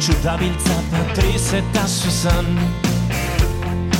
[0.00, 2.46] Zorion txudabiltza patriz eta zuzan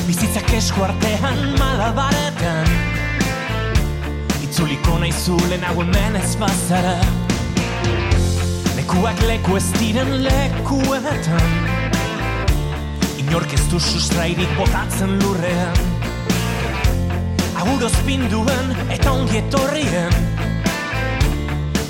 [0.07, 2.71] Bizitzak esku artean malabaretan.
[4.41, 6.97] Itzuliko nahi zulen hau hemen ez bazara.
[8.79, 11.53] Lekuak leku ez diren lekuetan
[13.21, 15.85] Inork ez du sustrairik botatzen lurrean.
[17.61, 20.19] Aguroz pinduen eta ongi etorrien.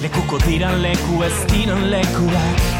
[0.03, 2.80] Lekuko diran leku ez diren lekuak.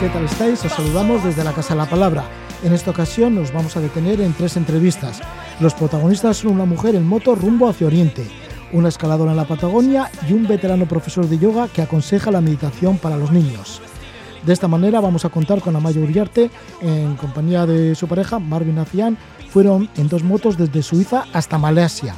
[0.00, 0.64] ¿Qué tal estáis?
[0.64, 2.24] Os saludamos desde la Casa de la Palabra.
[2.62, 5.20] En esta ocasión nos vamos a detener en tres entrevistas.
[5.60, 8.26] Los protagonistas son una mujer en moto rumbo hacia Oriente,
[8.72, 12.98] una escaladora en la Patagonia y un veterano profesor de yoga que aconseja la meditación
[12.98, 13.80] para los niños.
[14.44, 16.50] De esta manera vamos a contar con Amayo Uriarte
[16.82, 19.16] en compañía de su pareja Marvin Acián.
[19.48, 22.14] Fueron en dos motos desde Suiza hasta Malasia.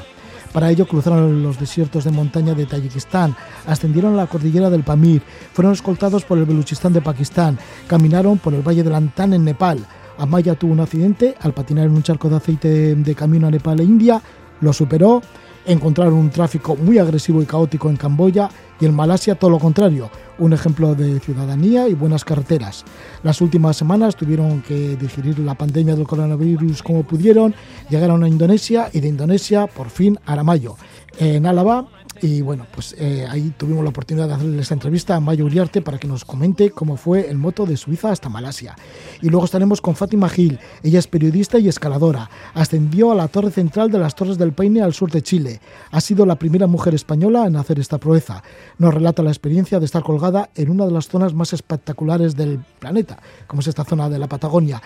[0.56, 5.20] Para ello cruzaron los desiertos de montaña de Tayikistán, ascendieron la cordillera del Pamir,
[5.52, 9.84] fueron escoltados por el Beluchistán de Pakistán, caminaron por el valle de Lantán en Nepal.
[10.16, 13.80] Amaya tuvo un accidente al patinar en un charco de aceite de camino a Nepal
[13.80, 14.22] e India,
[14.62, 15.20] lo superó,
[15.66, 18.48] encontraron un tráfico muy agresivo y caótico en Camboya
[18.80, 22.84] y en Malasia todo lo contrario, un ejemplo de ciudadanía y buenas carreteras.
[23.22, 27.54] Las últimas semanas tuvieron que digerir la pandemia del coronavirus como pudieron,
[27.90, 30.76] llegaron a Indonesia y de Indonesia por fin a Aramayo.
[31.18, 31.86] En Álava
[32.22, 35.82] y bueno, pues eh, ahí tuvimos la oportunidad de hacerle esta entrevista a Mayo Uriarte
[35.82, 38.76] para que nos comente cómo fue el moto de Suiza hasta Malasia.
[39.20, 40.58] Y luego estaremos con Fátima Gil.
[40.82, 42.30] Ella es periodista y escaladora.
[42.54, 45.60] Ascendió a la torre central de las Torres del Paine al sur de Chile.
[45.90, 48.42] Ha sido la primera mujer española en hacer esta proeza.
[48.78, 52.60] Nos relata la experiencia de estar colgada en una de las zonas más espectaculares del
[52.78, 54.82] planeta, como es esta zona de la Patagonia.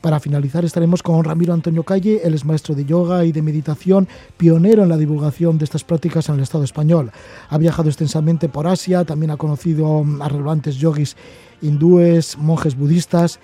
[0.00, 4.08] Para finalizar estaremos con Ramiro Antonio Calle, él es maestro de yoga y de meditación,
[4.36, 7.10] pionero en la divulgación de estas prácticas en el Estado español.
[7.48, 11.16] Ha viajado extensamente por Asia, también ha conocido a relevantes yogis
[11.62, 13.40] hindúes, monjes budistas.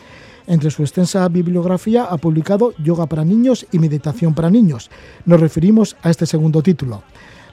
[0.47, 4.91] Entre su extensa bibliografía ha publicado Yoga para niños y Meditación para niños.
[5.25, 7.03] Nos referimos a este segundo título.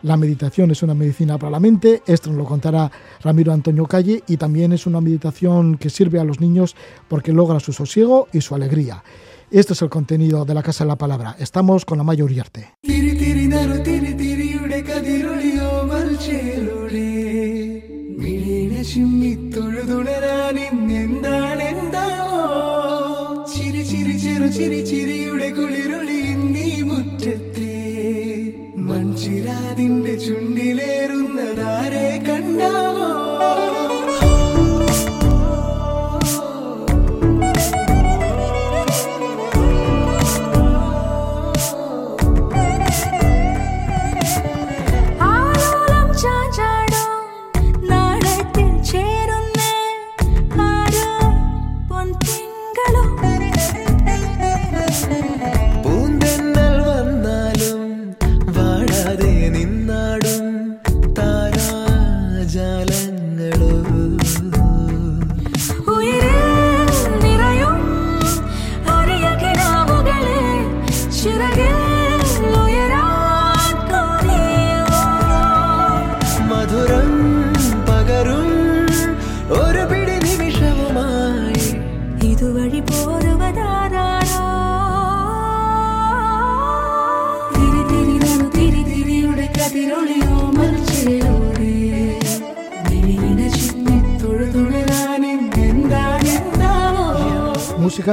[0.02, 2.90] La meditación es una medicina para la mente, esto nos lo contará
[3.22, 6.75] Ramiro Antonio Calle, y también es una meditación que sirve a los niños
[7.09, 9.03] porque logra su sosiego y su alegría.
[9.51, 11.36] Este es el contenido de la Casa de la Palabra.
[11.40, 12.75] Estamos con la Maya Uriarte.
[24.58, 26.22] ചിരി ചിരിയുടെ കുളിരൊളി
[26.54, 27.74] നീ മുറ്റത്തെ.
[28.78, 32.99] മൺചിരാതിന്റെ ചുണ്ടിലേറുന്നതാരെ കണ്ടാവ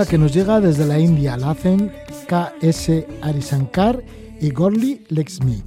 [0.07, 1.91] que nos llega desde la India, la hacen
[2.29, 2.91] KS
[3.23, 4.03] Arisankar
[4.41, 5.63] y Gorli Lexmi.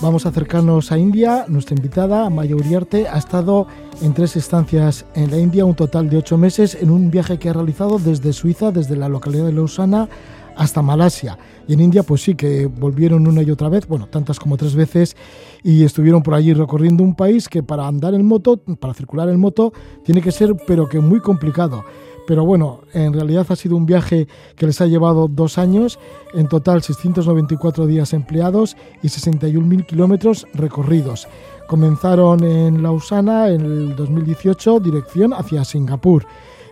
[0.00, 1.46] Vamos a acercarnos a India.
[1.48, 3.66] Nuestra invitada, Maya Uriarte, ha estado
[4.00, 7.48] en tres estancias en la India, un total de ocho meses, en un viaje que
[7.48, 10.08] ha realizado desde Suiza, desde la localidad de Lausana
[10.56, 11.38] hasta Malasia.
[11.66, 14.74] Y en India, pues sí, que volvieron una y otra vez, bueno, tantas como tres
[14.74, 15.16] veces,
[15.62, 19.40] y estuvieron por allí recorriendo un país que para andar en moto, para circular en
[19.40, 19.72] moto,
[20.04, 21.84] tiene que ser, pero que muy complicado.
[22.30, 25.98] Pero bueno, en realidad ha sido un viaje que les ha llevado dos años,
[26.32, 31.26] en total 694 días empleados y 61.000 kilómetros recorridos.
[31.66, 36.24] Comenzaron en Lausana en el 2018, dirección hacia Singapur.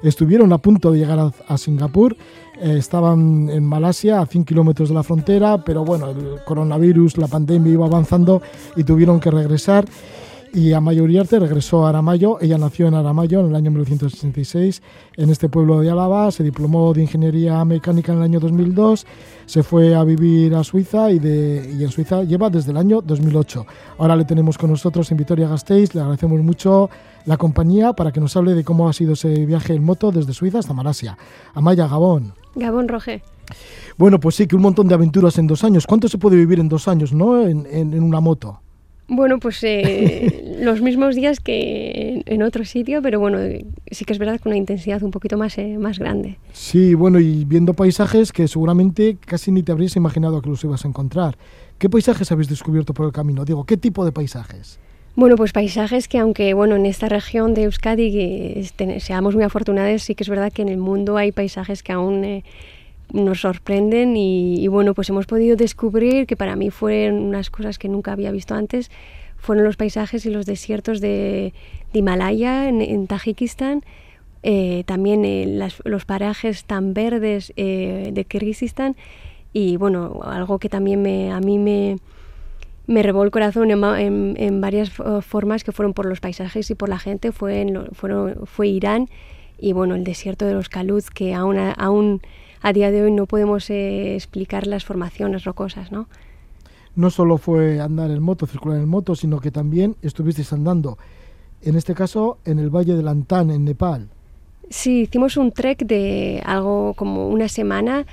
[0.05, 2.17] Estuvieron a punto de llegar a, Singapur,
[2.63, 7.27] eh, estaban en Malasia a 100 kilómetros de la frontera, pero bueno, el coronavirus, la
[7.27, 8.43] pandemia iba avanzando
[8.77, 9.87] y tuvieron que regresar.
[10.55, 12.39] Y Amayo Uriarte regresó a Aramayo.
[12.41, 14.83] Ella nació en Aramayo en el año 1966,
[15.17, 16.31] en este pueblo de Álava.
[16.33, 19.07] Se diplomó de Ingeniería Mecánica en el año 2002.
[19.47, 23.03] Se fue a vivir a Suiza y, de, y en Suiza lleva desde el año
[23.03, 23.67] 2008.
[23.99, 25.95] Ahora le tenemos con nosotros en Vitoria Gasteiz.
[25.95, 26.89] Le agradecemos mucho
[27.27, 30.33] la compañía para que nos hable de cómo ha sido ese viaje en moto desde
[30.33, 31.19] Suiza hasta Malasia.
[31.55, 32.33] Amaya Gabón.
[32.55, 33.23] Gabón Roge.
[33.97, 35.87] Bueno, pues sí, que un montón de aventuras en dos años.
[35.87, 37.43] ¿Cuánto se puede vivir en dos años, no?
[37.47, 38.61] En, en- en una moto.
[39.09, 43.39] Bueno, pues eh, los mismos días que en, otro sitio, pero bueno,
[43.91, 46.39] sí que es verdad con una intensidad un poquito más, eh, más grande.
[46.53, 50.85] Sí, bueno, y viendo paisajes que seguramente casi ni te habrías imaginado que los ibas
[50.85, 51.39] a encontrar.
[51.79, 53.45] ¿Qué paisajes habéis descubierto por el camino?
[53.45, 54.79] Digo, ¿qué tipo de paisajes?
[55.17, 59.43] Bueno, pues paisajes que aunque bueno en esta región de Euskadi que este- seamos muy
[59.43, 62.45] afortunados, sí que es verdad que en el mundo hay paisajes que aún eh,
[63.13, 67.79] nos sorprenden y, y, bueno, pues hemos podido descubrir que para mí fueron unas cosas
[67.79, 68.91] que nunca había visto antes,
[69.37, 71.53] fueron los paisajes y los desiertos de,
[71.93, 73.83] de Himalaya en, en Tajikistán,
[74.43, 78.95] eh, también eh, las- los parajes tan verdes eh, de Kirguistán
[79.53, 81.97] y bueno, algo que también me, a mí me,
[82.87, 84.91] me revolvió el corazón en, en- en varias
[85.23, 88.69] formas que fueron por los paisajes y por la gente, fue, en lo- fueron, fue
[88.69, 89.09] Irán
[89.59, 92.21] y bueno, el desierto de los Kaluz, que aún, aún
[92.63, 96.09] a día de hoy no podemos eh, explicar las formaciones rocosas, ¿no?
[96.97, 100.99] No solo fue andar en moto, circular en moto, sino que también estuvisteis andando,
[101.63, 104.09] en este caso, en el Valle de Lantán, en Nepal.
[104.71, 108.05] Sí, hicimos un trek de algo como una semana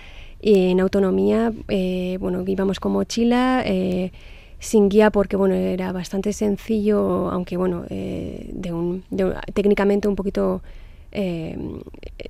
[0.41, 4.11] en autonomía, eh, bueno, íbamos con mochila, eh,
[4.59, 10.07] sin guía porque bueno, era bastante sencillo, aunque bueno, eh, de un, de un- técnicamente
[10.07, 10.61] un poquito
[11.15, 11.57] eh,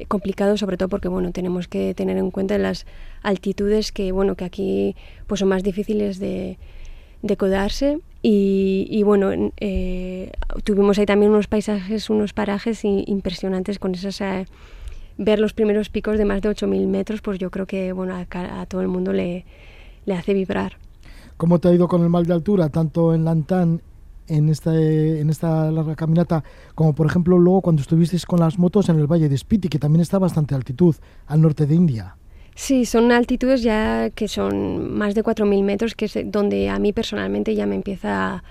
[0.07, 2.85] complicado, sobre todo porque bueno, tenemos que tener en cuenta las
[3.23, 4.95] altitudes que bueno, que aquí
[5.27, 6.57] pues son más difíciles de,
[7.21, 10.31] de codarse y, bueno, en- eh,
[10.63, 14.19] tuvimos ahí también unos paisajes, unos parajes impresionantes con esas...
[14.21, 14.45] eh,
[15.17, 18.61] ver los primeros picos de más de 8.000 metros, pues yo creo que bueno, a,
[18.61, 19.45] a todo el mundo le,
[20.05, 20.77] le hace vibrar.
[21.37, 23.81] ¿Cómo te ha ido con el mal de altura, tanto en Lantán,
[24.27, 26.43] en esta, en esta larga caminata,
[26.73, 29.79] como por ejemplo luego cuando estuvisteis con las motos en el Valle de Spiti, que
[29.79, 30.95] también está a bastante altitud,
[31.27, 32.15] al norte de India?
[32.55, 36.93] Sí, son altitudes ya que son más de 4.000 metros, que es donde a mí
[36.93, 38.43] personalmente ya me empieza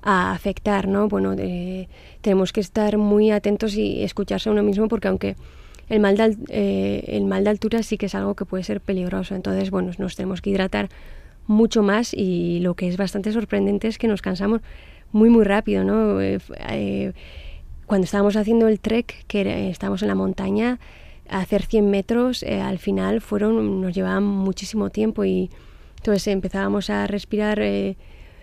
[0.00, 1.08] a, afectar, ¿no?
[1.08, 1.88] Bueno, eh,
[2.20, 5.36] tenemos que estar muy atentos y escucharse a uno mismo porque aunque
[5.88, 8.80] el mal, de, eh, el mal de altura sí que es algo que puede ser
[8.80, 10.88] peligroso, entonces, bueno, nos tenemos que hidratar
[11.46, 14.60] mucho más y lo que es bastante sorprendente es que nos cansamos
[15.12, 16.20] muy, muy rápido, ¿no?
[16.20, 16.38] Eh,
[16.70, 17.12] eh,
[17.86, 20.78] cuando estábamos haciendo el trek, que era- estábamos en la montaña,
[21.28, 25.50] hacer 100 metros, eh, al final fueron, nos llevaban muchísimo tiempo y
[25.96, 27.96] entonces empezábamos a respirar, eh,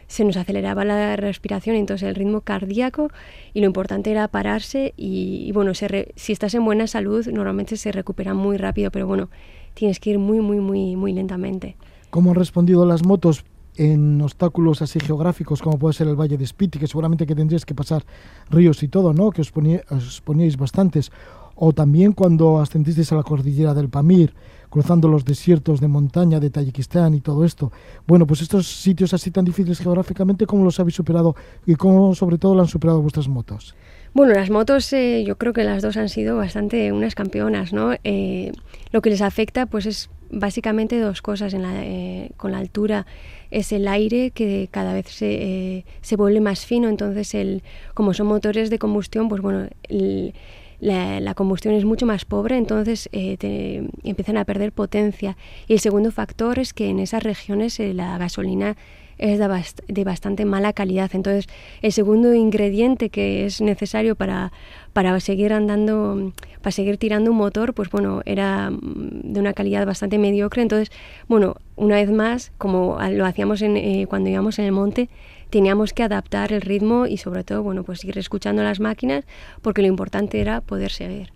[0.07, 3.09] se nos aceleraba la respiración, entonces el ritmo cardíaco
[3.53, 8.35] y lo importante era pararse y, bueno, si estás en buena salud normalmente se recupera
[8.35, 9.29] muy rápido, pero bueno,
[9.73, 11.75] tienes que ir muy, muy, muy, muy lentamente.
[12.11, 13.45] ¿Cómo han respondido las motos
[13.77, 17.65] en obstáculos así geográficos como puede ser el Valle de Spiti, que seguramente que tendríais
[17.65, 18.03] que pasar
[18.49, 19.31] ríos y todo, ¿no?
[19.31, 21.11] Que os, poní- os poníais bastantes.
[21.57, 24.33] O también cuando ascendisteis a la cordillera del Pamir,
[24.69, 27.71] cruzando los desiertos de montaña de Tayikistán y todo esto.
[28.05, 31.33] Bueno, pues estos sitios así tan difíciles geográficamente, ¿cómo los habéis superado
[31.65, 33.73] y cómo sobre todo lo han superado vuestras motos?
[34.13, 37.93] Bueno, las motos eh, yo creo que las dos han sido bastante unas campeonas, ¿no?
[38.03, 38.51] Eh,
[38.91, 43.05] lo que les afecta pues es básicamente dos cosas en la, eh, con la altura.
[43.51, 45.31] Es el aire que cada vez se,
[45.77, 47.63] eh, se vuelve más fino, entonces el,
[47.93, 50.33] como son motores de combustión, pues bueno, el-
[50.81, 55.37] la, la combustión es mucho más pobre, entonces eh, te- empiezan a perder potencia.
[55.67, 58.75] Y el segundo factor es que en esas regiones eh, la gasolina
[59.17, 61.11] es de, bast- de bastante mala calidad.
[61.13, 61.47] Entonces,
[61.81, 64.51] el segundo ingrediente que es necesario para,
[64.93, 69.85] para seguir andando, para seguir tirando un motor, pues bueno, era mm, de una calidad
[69.85, 70.61] bastante mediocre.
[70.61, 70.91] Entonces,
[71.27, 75.09] bueno, una vez más, como lo hacíamos eh, cuando íbamos en el monte,
[75.49, 79.25] teníamos que adaptar el ritmo y sobre todo, bueno, pues ir escuchando las máquinas,
[79.61, 81.29] porque lo importante era poder seguir.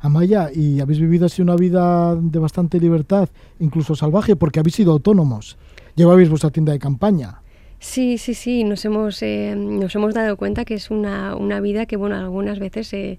[0.00, 3.28] Amaya, y habéis vivido así una vida de bastante libertad,
[3.58, 5.56] incluso salvaje, porque habéis sido autónomos.
[5.96, 7.40] Llevabais vuestra tienda de campaña.
[7.78, 11.86] Sí, sí, sí, nos hemos, eh, nos hemos dado cuenta que es una, una vida
[11.86, 13.18] que, bueno, algunas veces eh,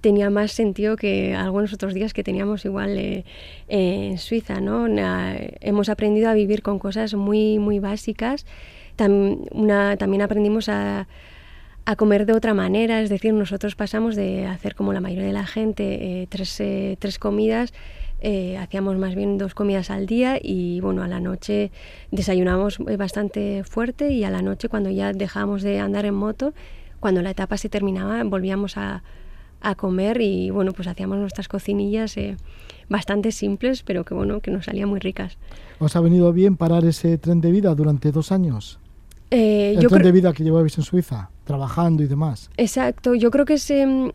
[0.00, 3.24] tenía más sentido que algunos otros días que teníamos igual eh,
[3.68, 4.86] en Suiza, ¿no?
[5.60, 8.46] Hemos aprendido a vivir con cosas muy, muy básicas.
[8.96, 11.06] Tam- una, también aprendimos a,
[11.84, 15.32] a comer de otra manera, es decir, nosotros pasamos de hacer como la mayoría de
[15.32, 17.72] la gente eh, tres, eh, tres comidas,
[18.20, 21.70] eh, hacíamos más bien dos comidas al día y bueno, a la noche
[22.10, 26.52] desayunamos eh, bastante fuerte y a la noche cuando ya dejábamos de andar en moto,
[27.00, 29.02] cuando la etapa se terminaba volvíamos a,
[29.60, 32.36] a comer y bueno, pues hacíamos nuestras cocinillas eh,
[32.88, 35.36] bastante simples, pero que bueno, que nos salían muy ricas.
[35.78, 38.78] ¿Os ha venido bien parar ese tren de vida durante dos años?
[39.30, 42.50] Eh, El yo tren de vida que llevabais en Suiza, trabajando y demás.
[42.56, 44.10] Exacto, yo creo que es, em,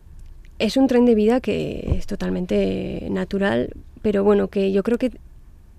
[0.58, 3.70] es un tren de vida que es totalmente natural,
[4.06, 5.10] pero bueno, que yo creo que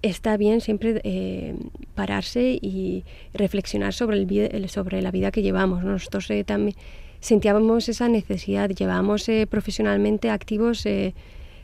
[0.02, 1.56] está bien siempre eh,
[1.96, 5.82] pararse y reflexionar sobre, el, sobre la vida que llevamos.
[5.82, 5.92] ¿no?
[5.92, 6.76] Nosotros eh, también
[7.22, 11.14] sentíamos esa necesidad, llevábamos eh, profesionalmente activos eh,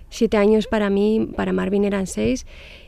[0.09, 2.45] siete años para mí, para Marvin eran seis,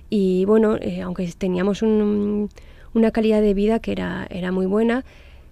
[0.10, 2.50] y bueno, aunque teníamos un-
[2.94, 5.04] una calidad de vida que era, era muy buena,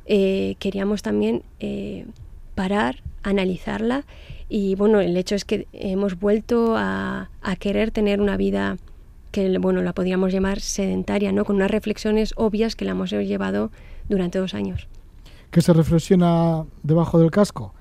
[0.06, 1.44] queríamos también
[2.56, 4.06] parar, analizarla
[4.50, 8.78] y bueno, el hecho es que hemos vuelto a, a querer tener una vida
[9.32, 11.44] que bueno, la podríamos llamar sedentaria, ¿no?
[11.46, 13.72] Con unas reflexiones obvias que la hemos llevado
[14.10, 14.88] durante dos años.
[15.50, 17.74] ¿Qué se reflexiona debajo del casco?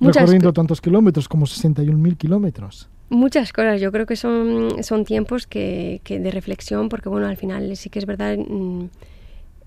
[0.00, 2.88] Muchas Recorriendo co- tantos kilómetros como 61.000 kilómetros.
[3.10, 7.36] Muchas cosas, yo creo que son, son tiempos que, que de reflexión, porque bueno, al
[7.36, 8.86] final sí que es verdad, mm,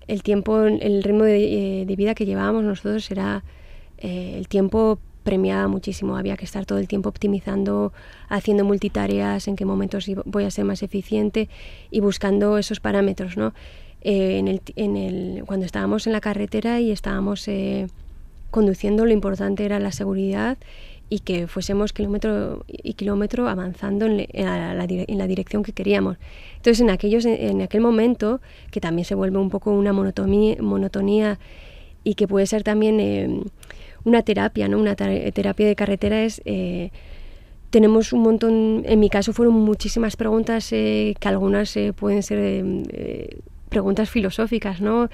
[0.07, 3.43] el tiempo, el ritmo de, eh, de vida que llevábamos nosotros era,
[3.99, 7.91] eh, el tiempo premiaba muchísimo, había que estar todo el tiempo optimizando,
[8.29, 11.49] haciendo multitareas, en qué momentos voy a ser más eficiente
[11.91, 13.53] y buscando esos parámetros, ¿no?
[14.01, 17.87] Eh, en el, en el, cuando estábamos en la carretera y estábamos eh,
[18.51, 20.59] conduciendo, lo importante era la seguridad
[21.09, 26.17] y que fuésemos kilómetro y kilómetro avanzando en, la, dirección que queríamos.
[26.57, 31.39] Entonces, en, aquellos, en aquel momento, que también se vuelve un poco una monotonía, monotonía
[32.03, 33.41] y que puede ser también eh,
[34.05, 34.79] una terapia, ¿no?
[34.79, 36.41] Una ter- terapia de carretera es...
[36.45, 36.91] eh,
[37.71, 42.39] tenemos un montón, en mi caso fueron muchísimas preguntas eh, que algunas eh, pueden ser
[42.39, 45.09] eh, eh, preguntas filosóficas, ¿no?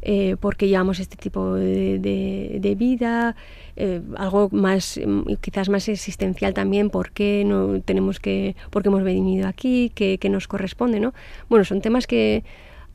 [0.00, 3.34] Eh, ¿Por qué llevamos este tipo de, vida?
[3.74, 8.90] Eh, algo más, mm, quizás más existencial también, ¿por qué no tenemos que, por qué
[8.90, 9.90] hemos venido aquí?
[9.94, 11.14] ¿Qué, qué nos corresponde, no?
[11.48, 12.44] Bueno, son temas que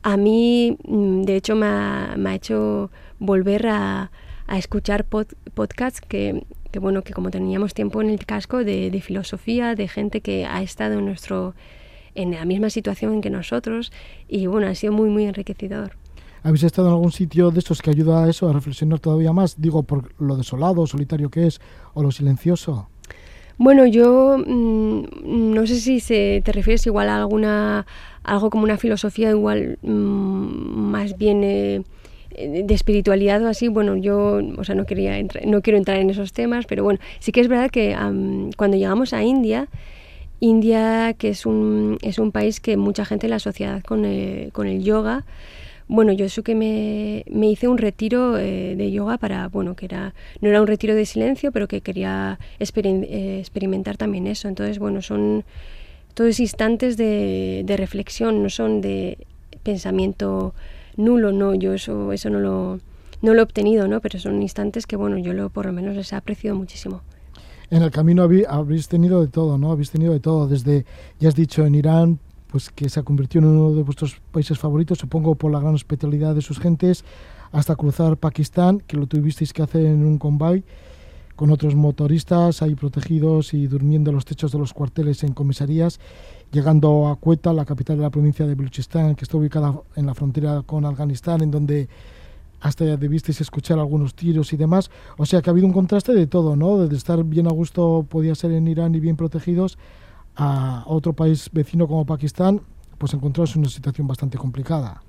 [0.02, 4.10] a mí, mm, de hecho, me ha, me ha hecho volver a,
[4.50, 8.90] a escuchar pod- podcasts que, que, bueno, que como teníamos tiempo en el casco de,
[8.90, 11.54] de filosofía, de gente que ha estado en nuestro
[12.16, 13.92] en la misma situación que nosotros
[14.28, 15.92] y bueno, ha sido muy muy enriquecedor.
[16.42, 19.60] ¿Habéis estado en algún sitio de estos que ayuda a eso, a reflexionar todavía más?
[19.60, 21.60] Digo, por lo desolado, solitario que es,
[21.94, 22.88] o lo silencioso.
[23.58, 25.02] Bueno, yo mm,
[25.54, 27.86] no sé si se, te refieres igual a alguna
[28.24, 31.82] algo como una filosofía igual mm, más bien eh,
[32.36, 33.68] de espiritualidad o así.
[33.68, 37.32] Bueno, yo, o sea, no quería no quiero entrar en esos temas, pero bueno, sí
[37.32, 37.96] que es verdad que
[38.56, 39.68] cuando llegamos a India
[40.40, 44.66] India, que es un, es un país que mucha gente la sociedad con el, con
[44.66, 45.24] el yoga.
[45.86, 49.86] Bueno, yo eso que me, me hice un retiro eh, de yoga para, bueno, que
[49.86, 54.48] era, no era un retiro de silencio, pero que quería eh, experimentar también eso.
[54.48, 55.44] Entonces, bueno, son
[56.14, 59.18] todos instantes de reflexión, no son de
[59.62, 60.54] pensamiento
[60.96, 62.78] nulo, no, yo eso, eso no lo,
[63.22, 64.00] no lo he obtenido, ¿no?
[64.00, 67.02] Pero son instantes que, bueno, yo lo, por lo menos les he apreciado muchísimo.
[67.70, 69.70] En el camino habéis tenido de todo, ¿no?
[69.70, 70.84] Habéis tenido de todo, desde,
[71.20, 72.18] ya has dicho, en Irán,
[72.48, 75.74] pues que se ha convertido en uno de vuestros países favoritos, supongo por la gran
[75.74, 77.04] hospitalidad de sus gentes,
[77.52, 80.64] hasta cruzar Pakistán, que lo tuvisteis que hacer en un convoy,
[81.36, 86.00] con otros motoristas ahí protegidos y durmiendo en los techos de los cuarteles en comisarías,
[86.52, 90.14] llegando a Quetta, la capital de la provincia de Baluchistán, que está ubicada en la
[90.14, 91.88] frontera con Afganistán, en donde
[92.60, 94.90] hasta ya debisteis escuchar algunos tiros y demás.
[95.16, 96.78] O sea que ha habido un contraste de todo, ¿no?
[96.78, 99.78] Desde estar bien a gusto, podía ser en Irán y bien protegidos,
[100.36, 102.60] a otro país vecino como Pakistán,
[102.98, 105.02] pues encontraros en una situación bastante complicada.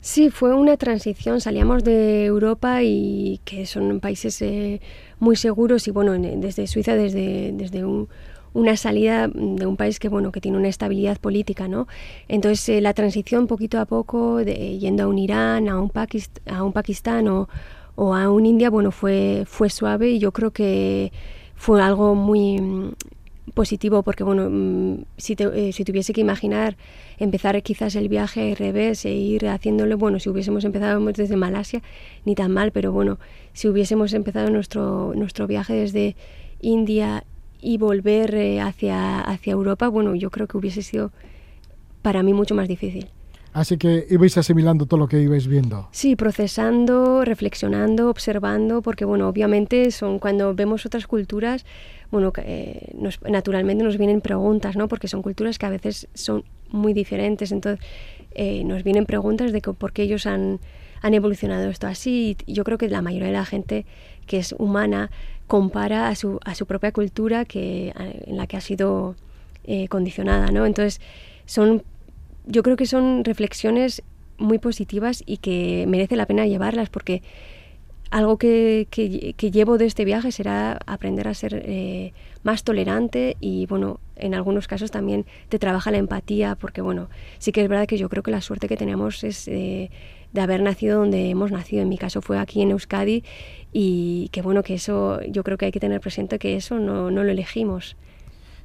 [0.00, 1.40] Sí, fue una transición.
[1.40, 4.80] Salíamos de Europa y que son países eh,
[5.18, 8.08] muy seguros y bueno, en- desde Suiza, desde, desde un-
[8.54, 11.86] una salida de un país que bueno que tiene una estabilidad política, ¿no?
[12.28, 15.92] Entonces eh, la transición poquito a poco, de, yendo a un Irán, a un,
[16.46, 17.48] a un Pakistán o,
[17.96, 21.12] o a un India, bueno, fue, fue suave y yo creo que
[21.56, 22.92] fue algo muy mm,
[23.54, 26.76] positivo porque bueno mm, si, eh, si tuviese que imaginar
[27.18, 31.82] empezar quizás el viaje al revés e ir haciéndolo bueno si hubiésemos empezado desde Malasia
[32.24, 33.18] ni tan mal pero bueno
[33.52, 36.16] si hubiésemos empezado nuestro nuestro viaje desde
[36.60, 37.24] India
[37.64, 41.10] y volver eh, hacia hacia Europa bueno yo creo que hubiese sido
[42.02, 43.08] para mí mucho más difícil
[43.54, 45.86] Así que ibais asimilando todo lo que ibais viendo.
[45.92, 51.64] Sí, procesando, reflexionando, observando, porque bueno, obviamente son cuando vemos otras culturas,
[52.10, 54.88] bueno, eh, nos- naturalmente nos vienen preguntas, ¿no?
[54.88, 57.78] Porque son culturas que a veces son muy diferentes, entonces
[58.34, 60.58] eh, nos vienen preguntas de que por qué ellos han,
[61.00, 62.36] han evolucionado esto así.
[62.46, 63.86] Y yo creo que la mayoría de la gente
[64.26, 65.12] que es humana
[65.46, 67.92] compara a su, a su propia cultura que,
[68.26, 69.14] en la que ha sido
[69.64, 70.66] eh, condicionada, ¿no?
[70.66, 71.00] Entonces,
[71.46, 71.82] son,
[72.46, 74.02] yo creo que son reflexiones
[74.38, 77.22] muy positivas y que merece la pena llevarlas porque
[78.10, 83.66] algo que, que, llevo de este viaje será aprender a ser eh, más tolerante y,
[83.66, 87.08] bueno, en algunos casos también te trabaja la empatía porque, bueno,
[87.38, 89.90] sí que es verdad que yo creo que la suerte que tenemos es eh,
[90.32, 91.82] de haber nacido donde hemos nacido.
[91.82, 93.24] En mi caso fue aquí en Euskadi
[93.76, 97.10] y que, bueno, que eso yo creo que hay que tener presente que eso no,
[97.10, 97.96] no lo elegimos.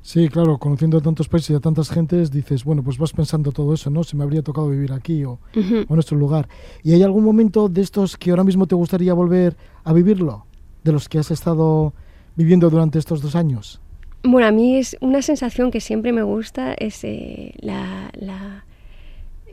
[0.01, 3.51] Sí, claro, conociendo a tantos países y a tantas gentes, dices, bueno, pues vas pensando
[3.51, 4.03] todo eso, ¿no?
[4.03, 5.75] Se me habría tocado vivir aquí o, Ujú.
[5.79, 6.47] o en nuestro lugar.
[6.83, 10.45] ¿Y hay algún momento de estos que ahora mismo te gustaría volver a vivirlo?
[10.85, 11.93] De los que has estado
[12.37, 13.81] viviendo durante estos dos años.
[14.23, 18.63] Bueno, a mí es una sensación que siempre me gusta, es eh, la, la-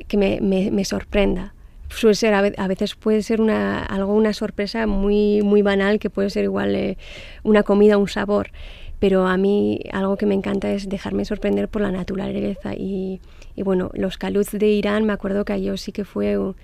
[0.06, 1.54] que me, me- me sorprenda.
[1.88, 5.99] Suele ser, a ve- a veces puede ser una, algo, una sorpresa muy, muy banal,
[5.99, 6.99] que puede ser igual eh,
[7.43, 8.50] una comida, un sabor.
[8.99, 12.75] Pero a mí algo que me encanta es dejarme sorprender por la naturaleza.
[12.75, 13.21] Y,
[13.55, 16.57] y bueno, los caluz de Irán, me acuerdo que yo sí que fue un,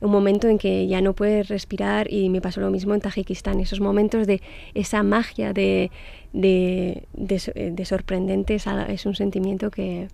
[0.00, 3.60] momento en que ya no puedes respirar y me pasó lo mismo en Tajikistán.
[3.60, 4.42] Esos momentos de
[4.74, 5.90] esa magia de,
[6.32, 10.08] de, de de sorprendente es, un sentimiento que,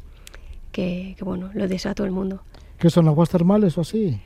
[0.72, 2.42] que, que, bueno, lo desea a todo el mundo.
[2.78, 4.20] ¿Qué son aguas termales o así?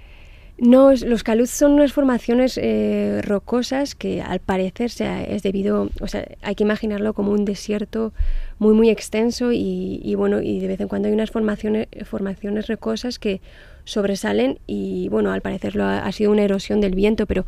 [0.59, 6.07] No, los caluz son unas formaciones eh, rocosas que al parecer se- es debido, o
[6.09, 8.15] sea, hay que imaginarlo como un desierto
[8.59, 13.19] muy muy extenso y, bueno, y de vez en cuando hay unas formaciones, formaciones rocosas
[13.19, 13.43] que
[13.85, 17.45] sobresalen y bueno, al parecer lo ha, sido una erosión del viento, pero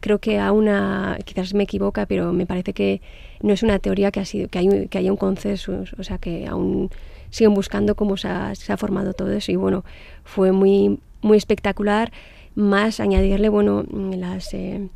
[0.00, 3.00] creo que a una, quizás me equivoca, pero me parece que
[3.40, 6.18] no es una teoría que ha sido, que hay, que haya un consenso, o sea
[6.18, 6.90] que aún
[7.30, 9.84] siguen buscando cómo se ha, se ha formado todo eso y bueno,
[10.24, 12.12] fue muy, muy espectacular,
[12.54, 13.84] más añadirle, bueno,
[14.16, 14.88] las, eh,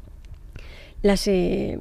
[1.02, 1.78] las eh,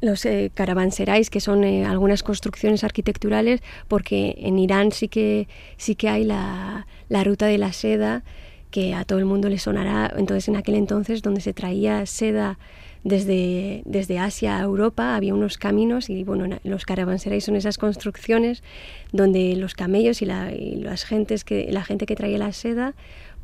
[0.00, 6.08] los eh, caravanserais, que son algunas construcciones arquitecturales, porque en Irán sí que, sí que
[6.08, 8.22] hay la, la ruta de la seda,
[8.70, 10.12] que a todo el mundo le sonará.
[10.16, 12.58] Entonces, en aquel entonces, donde se traía seda
[13.02, 18.62] desde, desde Asia a Europa, había unos caminos y, bueno, los caravanserais son esas construcciones
[19.12, 22.94] donde los camellos y, y las gentes que, la gente que traía la seda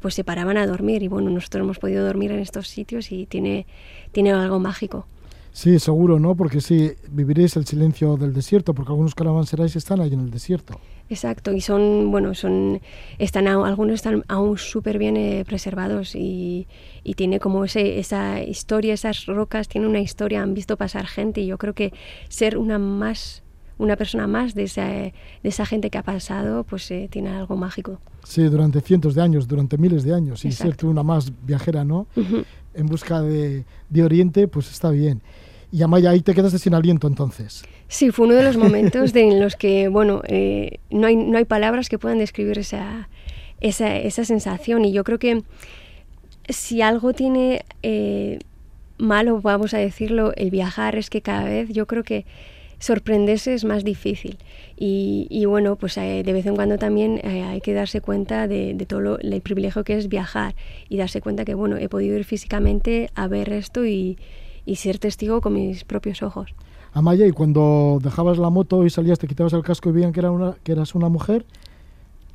[0.07, 3.27] pues se paraban a dormir y bueno, nosotros hemos podido dormir en estos sitios y
[3.27, 3.66] tiene,
[4.12, 5.05] tiene algo mágico.
[5.51, 6.37] Sí, seguro, ¿no?
[6.37, 10.79] Porque sí, viviréis el silencio del desierto, porque algunos caravanserais están ahí en el desierto.
[11.09, 12.81] Exacto, y son, bueno, son,
[13.19, 16.69] están, algunos están aún súper bien eh, preservados y,
[17.03, 21.40] y tiene como ese, esa historia, esas rocas tienen una historia, han visto pasar gente
[21.40, 21.92] y yo creo que
[22.29, 23.42] ser una más,
[23.79, 25.12] una persona más de esa, de
[25.43, 28.01] esa gente que ha pasado, pues eh, tiene algo mágico.
[28.25, 30.45] Sí, durante cientos de años, durante miles de años.
[30.45, 30.87] Y ser Exacto.
[30.87, 32.07] tú una más viajera, ¿no?
[32.17, 32.45] Ujú.
[32.75, 35.23] En busca de, de Oriente, pues está bien.
[35.71, 37.65] Y Amaya, ahí te quedaste sin aliento entonces.
[37.89, 41.39] Sí, fue uno de los momentos de, en los que, bueno, eh, no, hay, no
[41.39, 43.09] hay palabras que puedan describir esa,
[43.61, 44.85] esa, esa sensación.
[44.85, 45.43] Y yo creo que
[46.49, 48.39] si algo tiene eh,
[48.99, 52.25] malo, vamos a decirlo, el viajar, es que cada vez yo creo que
[52.79, 54.39] sorprenderse es más difícil.
[54.77, 58.47] Y, y bueno, pues eh, de vez en cuando también eh, hay que darse cuenta
[58.49, 60.55] de, de todo lo- el privilegio que es viajar
[60.89, 64.19] y darse cuenta que, bueno, he podido ir físicamente a ver esto y,
[64.65, 66.55] y ser testigo con mis propios ojos.
[66.93, 70.21] Amaya, y cuando dejabas la moto y salías, te quitabas el casco y veían que,
[70.21, 71.45] era una, que eras una mujer,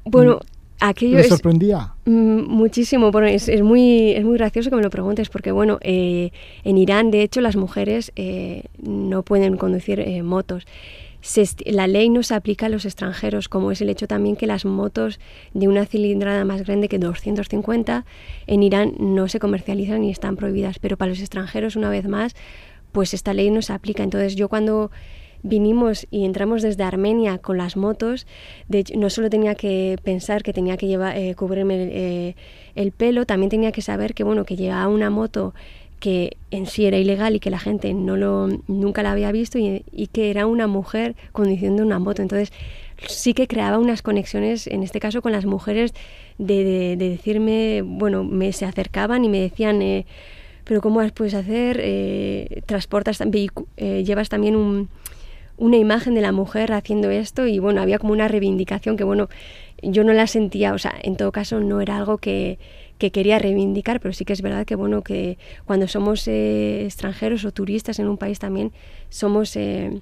[0.06, 0.40] Bueno,
[0.82, 1.94] aquello ¿les es sorprendía?
[2.06, 3.12] mm, muchísimo.
[3.12, 6.32] Bueno, es, es muy, es muy gracioso que me lo preguntes porque, bueno, eh,
[6.64, 10.66] en Irán, de hecho, las mujeres eh, no pueden conducir eh, motos.
[11.22, 14.48] Se la ley no se aplica a los extranjeros, como es el hecho también que
[14.48, 15.20] las motos
[15.54, 18.06] de una cilindrada más grande que 250
[18.48, 22.36] en Irán no se comercializan y están prohibidas, pero para los extranjeros, una vez más,
[22.92, 24.02] pues esta ley no se aplica.
[24.02, 24.90] Entonces yo cuando
[25.44, 28.28] vinimos y entramos desde Armenia con las motos,
[28.68, 32.36] de hecho, no solo tenía que pensar que tenía que llevar, eh, cubrirme el, eh,
[32.76, 35.54] el pelo, también tenía que saber que bueno que llevaba una moto
[36.00, 39.60] que en sí era ilegal y que la gente no lo, nunca la había visto
[39.60, 42.24] y, y que era una mujer conduciendo una moto.
[42.24, 42.52] Entonces
[43.08, 45.94] sí que creaba unas conexiones, en este caso con las mujeres,
[46.40, 50.08] de, de- de decirme, bueno, me se acercaban y me decían, eh,
[50.64, 51.80] pero ¿cómo las puedes hacer?
[51.84, 53.20] Eh, transportas,
[53.78, 54.90] eh, llevas también un,
[55.62, 59.30] una imagen de la mujer haciendo esto y bueno, había como una reivindicación que bueno,
[59.84, 62.58] yo no la sentía, o sea, en todo caso no era algo que,
[62.98, 67.46] que quería reivindicar, pero sí que es verdad que bueno, que cuando somos eh, extranjeros
[67.46, 68.72] o turistas en un país también
[69.10, 69.56] somos...
[69.56, 70.02] eh,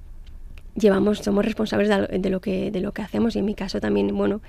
[0.75, 4.15] llevamos somos responsables de, lo que de lo que hacemos y en mi caso también
[4.15, 4.39] bueno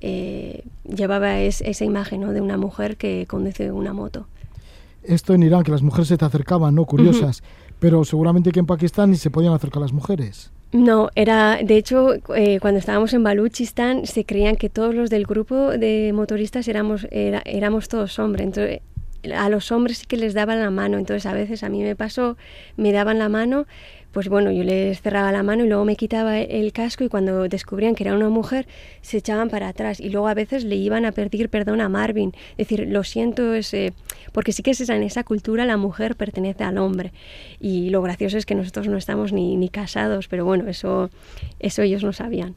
[0.00, 2.32] eh, llevaba es- esa imagen ¿no?
[2.32, 4.26] de una mujer que conduce una moto
[5.04, 6.84] esto en Irán, que las mujeres se te acercaban, ¿no?
[6.84, 7.42] Curiosas.
[7.78, 10.50] Pero seguramente que en Pakistán ni se podían acercar las mujeres.
[10.72, 15.24] No, era, de hecho, eh, cuando estábamos en Baluchistán se creían que todos los del
[15.24, 18.46] grupo de motoristas éramos, éramos todos hombres.
[18.46, 18.80] Entonces,
[19.34, 20.98] a los hombres sí que les daban la mano.
[20.98, 22.36] Entonces, a veces a mí me pasó,
[22.76, 23.66] me daban la mano,
[24.18, 27.48] pues bueno, yo les cerraba la mano y luego me quitaba el casco y cuando
[27.48, 28.66] descubrían que era una mujer,
[29.00, 30.00] se echaban para atrás.
[30.00, 32.32] Y luego a veces le iban a pedir perdón a Marvin.
[32.56, 33.92] Es decir, lo siento, es, eh,
[34.32, 37.12] porque sí que es esa, en esa cultura la mujer pertenece al hombre.
[37.60, 41.10] Y lo gracioso es que nosotros no estamos ni, ni casados, pero bueno, eso,
[41.60, 42.56] eso ellos no sabían.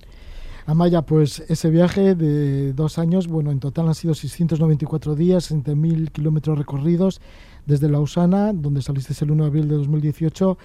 [0.65, 6.09] Amaya, pues ese viaje de dos años, bueno, en total han sido 694 días, 60.000
[6.11, 7.21] kilómetros recorridos
[7.67, 10.57] desde Lausana, donde saliste el 1 de abril de 2018,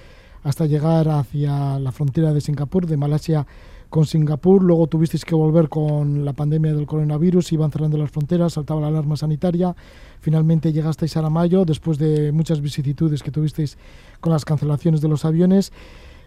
[0.47, 3.45] hasta llegar hacia la frontera de Singapur, de Malasia
[3.91, 4.63] con Singapur.
[4.63, 8.87] Luego tuvisteis que volver con la pandemia del coronavirus, iban cerrando las fronteras, saltaba la
[8.87, 9.75] alarma sanitaria.
[10.21, 13.77] Finalmente llegasteis a Aramayo, después de muchas vicisitudes que tuvisteis
[14.21, 15.73] con las cancelaciones de los aviones.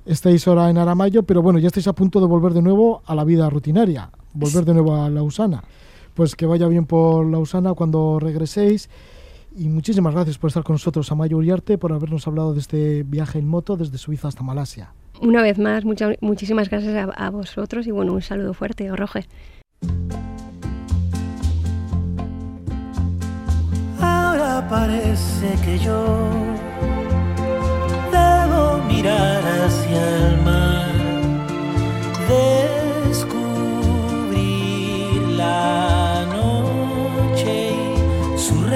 [0.06, 3.16] Estáis ahora en Aramayo, pero bueno, ya estáis a punto de volver de nuevo a
[3.16, 5.64] la vida rutinaria, volver de nuevo a Lausana.
[6.14, 8.90] Pues que vaya bien por Lausana cuando regreséis.
[9.56, 13.40] Y muchísimas gracias por estar con nosotros, Amayo Uriarte, por habernos hablado de este viaje
[13.40, 14.94] en moto desde Suiza hasta Malasia.
[15.22, 19.26] Una vez más, mucha- muchísimas gracias a, a vosotros y bueno, un saludo fuerte, Roger.
[24.00, 26.30] Ahora parece que yo
[28.12, 30.94] debo mirar hacia el mar,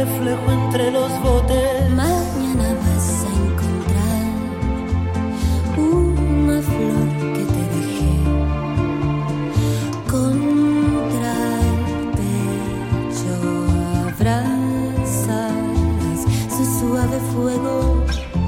[0.06, 1.90] reflejo entre los botes.
[1.92, 4.32] Mañana vas a encontrar
[5.78, 8.16] una flor que te dejé
[10.16, 11.34] contra
[11.70, 11.80] el
[12.20, 13.34] pecho.
[14.10, 15.56] Abrazas
[16.56, 17.76] su suave fuego,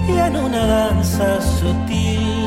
[0.09, 2.44] y en una danza sutil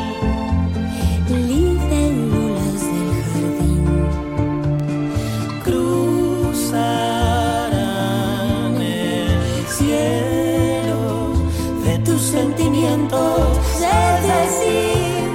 [12.90, 15.29] Es decir,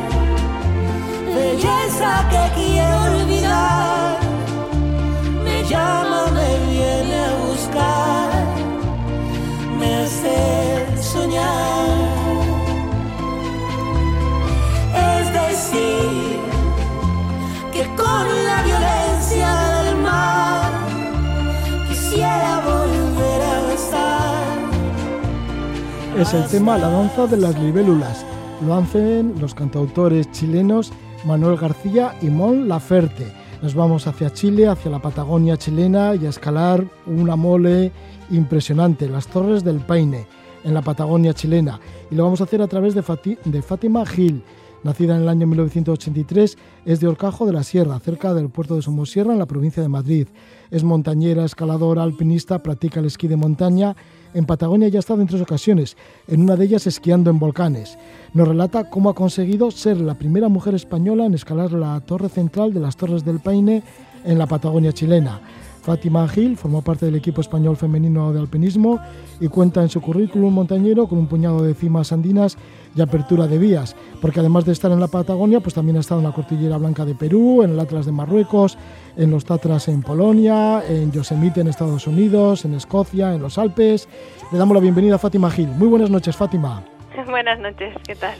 [1.35, 4.17] Belleza que quiero olvidar,
[5.43, 8.45] me llama, me viene a buscar,
[9.79, 10.37] me hace
[10.99, 11.93] soñar.
[15.15, 16.39] Es decir,
[17.71, 19.02] que con la violencia
[26.23, 28.25] Es el tema La danza de las libélulas.
[28.65, 30.91] Lo hacen los cantautores chilenos
[31.25, 33.27] Manuel García y Mon Laferte.
[33.61, 37.91] Nos vamos hacia Chile, hacia la Patagonia chilena y a escalar una mole
[38.31, 40.25] impresionante, las Torres del Paine,
[40.63, 41.79] en la Patagonia chilena.
[42.09, 44.43] Y lo vamos a hacer a través de, Fati- de Fátima Gil.
[44.83, 48.81] Nacida en el año 1983, es de Orcajo de la Sierra, cerca del puerto de
[48.81, 50.27] Somosierra, en la provincia de Madrid.
[50.71, 53.95] Es montañera, escaladora, alpinista, practica el esquí de montaña.
[54.33, 55.95] En Patagonia ya ha estado en tres ocasiones,
[56.27, 57.99] en una de ellas esquiando en volcanes.
[58.33, 62.73] Nos relata cómo ha conseguido ser la primera mujer española en escalar la torre central
[62.73, 63.83] de las Torres del Paine
[64.25, 65.39] en la Patagonia chilena.
[65.83, 68.99] Fátima Gil formó parte del equipo español femenino de alpinismo
[69.41, 72.57] y cuenta en su currículum montañero con un puñado de cimas andinas
[72.95, 76.21] y apertura de vías, porque además de estar en la Patagonia, pues también ha estado
[76.21, 78.77] en la Cordillera Blanca de Perú, en el Atlas de Marruecos,
[79.17, 84.07] en los Tatras en Polonia, en Yosemite en Estados Unidos, en Escocia, en los Alpes.
[84.51, 85.67] Le damos la bienvenida a Fátima Gil.
[85.69, 86.83] Muy buenas noches, Fátima.
[87.27, 88.35] Buenas noches, ¿qué tal?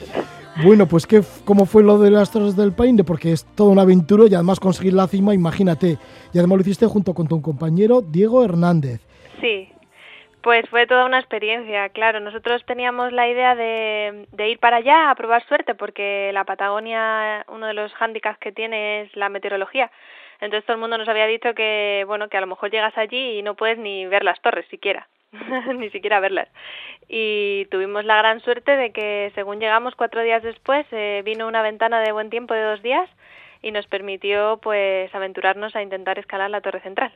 [0.64, 3.04] Bueno, pues ¿qué, ¿cómo fue lo de las Torres del Paine?
[3.04, 5.98] Porque es toda una aventura y además conseguir la cima, imagínate.
[6.34, 9.02] Y además lo hiciste junto con tu compañero Diego Hernández.
[9.42, 9.70] Sí,
[10.44, 12.20] pues fue toda una experiencia, claro.
[12.20, 17.66] Nosotros teníamos la idea de, ir para allá a probar suerte porque la Patagonia, uno
[17.66, 19.90] de los hándicaps que tiene es la meteorología.
[20.42, 23.40] Entonces todo el mundo nos había dicho que, bueno, que a lo mejor llegas allí
[23.40, 25.08] y no puedes ni ver las torres siquiera,
[25.78, 26.50] ni siquiera verlas.
[27.08, 31.62] Y tuvimos la gran suerte de que según llegamos cuatro días después eh, vino una
[31.62, 33.10] ventana de buen tiempo de dos días
[33.64, 37.12] y nos permitió pues aventurarnos a intentar escalar la torre central.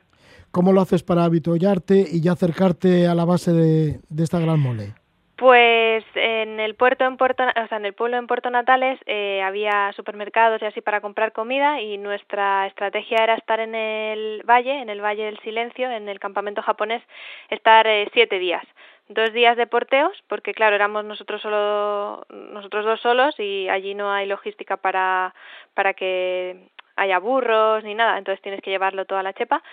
[0.51, 4.59] ¿Cómo lo haces para avituallarte y ya acercarte a la base de, de esta gran
[4.59, 4.93] mole?
[5.37, 9.43] Pues en el puerto en Puerto, o sea, en el pueblo en Puerto Natales eh,
[9.43, 14.81] había supermercados y así para comprar comida y nuestra estrategia era estar en el valle,
[14.81, 17.03] en el valle del silencio, en el campamento japonés,
[17.51, 18.65] estar eh, siete días,
[19.09, 24.11] dos días de porteos, porque claro éramos nosotros solo, nosotros dos solos y allí no
[24.11, 25.33] hay logística para
[25.73, 29.63] para que haya burros ni nada, entonces tienes que llevarlo toda la chepa.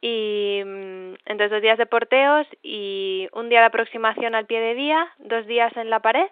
[0.00, 4.74] Y mm, entonces dos días de porteos y un día de aproximación al pie de
[4.74, 6.28] día, dos días en la pared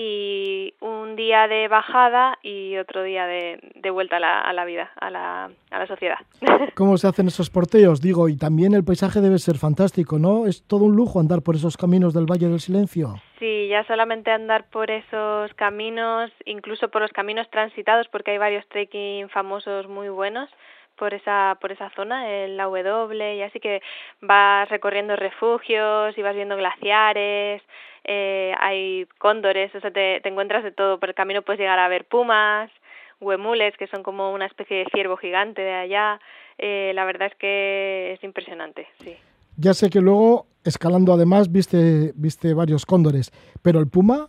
[0.00, 4.64] y un día de bajada y otro día de, de vuelta a la, a la
[4.64, 6.18] vida, a la, a la sociedad.
[6.76, 8.00] ¿Cómo se hacen esos porteos?
[8.00, 10.46] Digo, y también el paisaje debe ser fantástico, ¿no?
[10.46, 13.16] Es todo un lujo andar por esos caminos del Valle del Silencio.
[13.40, 18.68] Sí, ya solamente andar por esos caminos, incluso por los caminos transitados, porque hay varios
[18.68, 20.48] trekking famosos muy buenos
[20.98, 23.80] por esa por esa zona, en la W, y así que
[24.20, 27.62] vas recorriendo refugios y vas viendo glaciares,
[28.04, 30.98] eh, hay cóndores, o sea, te, te encuentras de todo.
[30.98, 32.70] Por el camino puedes llegar a ver pumas,
[33.20, 36.20] huemules, que son como una especie de ciervo gigante de allá.
[36.58, 39.16] Eh, la verdad es que es impresionante, sí.
[39.56, 43.30] Ya sé que luego, escalando además, viste, viste varios cóndores,
[43.62, 44.28] pero el puma,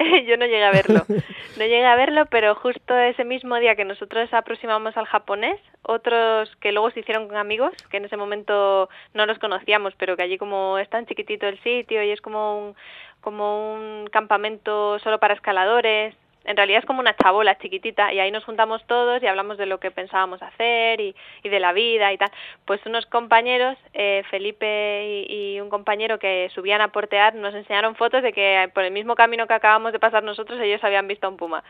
[0.26, 1.04] Yo no llegué a verlo.
[1.58, 6.56] No llegué a verlo, pero justo ese mismo día que nosotros aproximamos al japonés, otros
[6.56, 10.22] que luego se hicieron con amigos, que en ese momento no los conocíamos, pero que
[10.22, 12.76] allí como es tan chiquitito el sitio y es como un,
[13.20, 18.30] como un campamento solo para escaladores, en realidad es como una chabola chiquitita y ahí
[18.30, 22.12] nos juntamos todos y hablamos de lo que pensábamos hacer y, y de la vida
[22.12, 22.30] y tal.
[22.64, 27.94] Pues unos compañeros, eh, Felipe y, y un compañero que subían a portear, nos enseñaron
[27.94, 31.26] fotos de que por el mismo camino que acabamos de pasar nosotros ellos habían visto
[31.26, 31.62] a un puma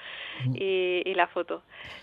[0.55, 1.63] y, y la foto.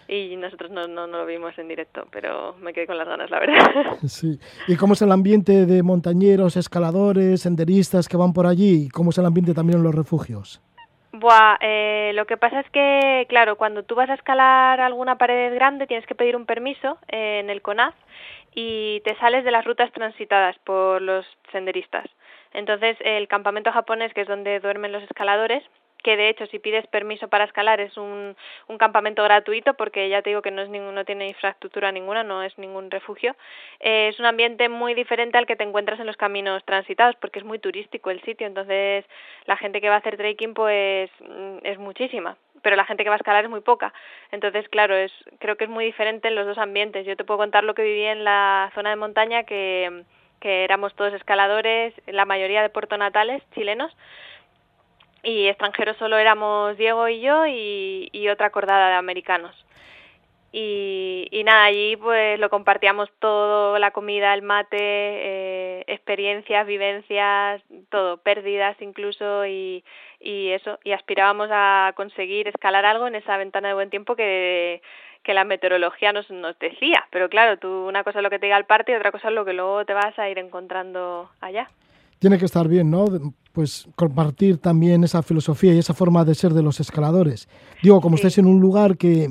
[0.10, 3.30] Y nosotros no, no, no lo vimos en directo, pero me quedé con las ganas,
[3.30, 3.97] la verdad.
[4.08, 4.39] sí.
[4.67, 8.86] ¿Y cómo es el ambiente de montañeros, escaladores, senderistas que van por allí?
[8.86, 10.62] ¿Y cómo es el ambiente también en los refugios?
[11.19, 15.53] Buah, eh, lo que pasa es que, claro, cuando tú vas a escalar alguna pared
[15.56, 17.95] grande tienes que pedir un permiso eh, en el CONAF
[18.53, 22.06] y te sales de las rutas transitadas por los senderistas.
[22.53, 25.63] Entonces, el campamento japonés, que es donde duermen los escaladores,
[26.07, 28.33] que de hecho si pides permiso para escalar es un,
[28.69, 32.23] un campamento gratuito porque ya te digo que no es ningún, no tiene infraestructura ninguna,
[32.23, 33.35] no es ningún refugio.
[33.81, 37.39] Eh, es un ambiente muy diferente al que te encuentras en los caminos transitados porque
[37.39, 39.03] es muy turístico el sitio, entonces
[39.47, 43.09] la gente que va a hacer trekking pues mm, es muchísima pero la gente que
[43.09, 43.93] va a escalar es muy poca.
[44.31, 47.05] Entonces, claro, es creo que es muy diferente en los dos ambientes.
[47.05, 50.03] Yo te puedo contar lo que viví en la zona de montaña que
[50.39, 53.91] que éramos todos escaladores, la mayoría de puertonatales chilenos,
[55.23, 59.56] y extranjeros solo éramos Diego y yo y, otra cordada de americanos.
[60.51, 67.62] Y, y nada, allí pues lo compartíamos todo, la comida, el mate, eh, experiencias, vivencias,
[67.89, 69.84] todo, pérdidas incluso y,
[70.19, 74.82] y eso, y aspirábamos a conseguir escalar algo en esa ventana de buen tiempo que,
[75.23, 77.06] que la meteorología nos, nos decía.
[77.12, 79.27] Pero claro, tú una cosa es lo que te diga el parte y otra cosa
[79.27, 81.69] es lo que luego te vas a ir encontrando allá.
[82.19, 83.06] Tiene que estar bien, ¿no?
[83.57, 87.49] Pues compartir también esa filosofía y esa forma de ser de los escaladores.
[87.81, 88.19] Digo, como Sí.
[88.27, 89.27] estáis en un lugar que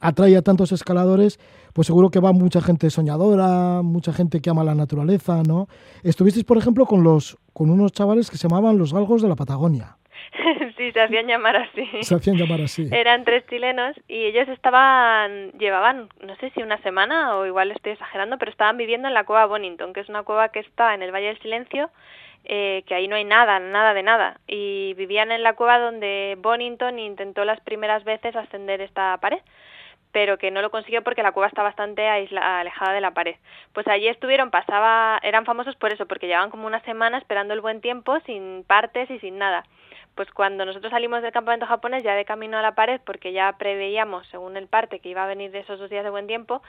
[0.00, 1.38] atrae a tantos escaladores,
[1.74, 5.68] pues seguro que va mucha gente soñadora, mucha gente que ama la naturaleza, ¿no?
[6.02, 9.36] Estuvisteis, por ejemplo, con los con unos chavales que se llamaban los galgos de la
[9.36, 9.96] Patagonia.
[10.76, 11.86] sí, se hacían llamar así.
[12.02, 12.88] Se hacían llamar así.
[12.90, 17.92] Eran tres chilenos y ellos estaban, llevaban, no sé si una semana o igual estoy
[17.92, 21.02] exagerando, pero estaban viviendo en la cueva Bonington, que es una cueva que está en
[21.02, 21.90] el Valle del Silencio,
[22.44, 24.40] eh, que ahí no hay nada, nada de nada.
[24.46, 29.40] Y vivían en la cueva donde Bonington intentó las primeras veces ascender esta pared
[30.12, 33.36] pero que no lo consiguió porque la cueva está bastante aisla, alejada de la pared.
[33.72, 37.60] Pues allí estuvieron, pasaba, eran famosos por eso, porque llevaban como una semana esperando el
[37.60, 39.64] buen tiempo, sin partes y sin nada.
[40.14, 43.52] Pues cuando nosotros salimos del campamento japonés, ya de camino a la pared, porque ya
[43.58, 46.62] preveíamos, según el parte, que iba a venir de esos dos días de buen tiempo,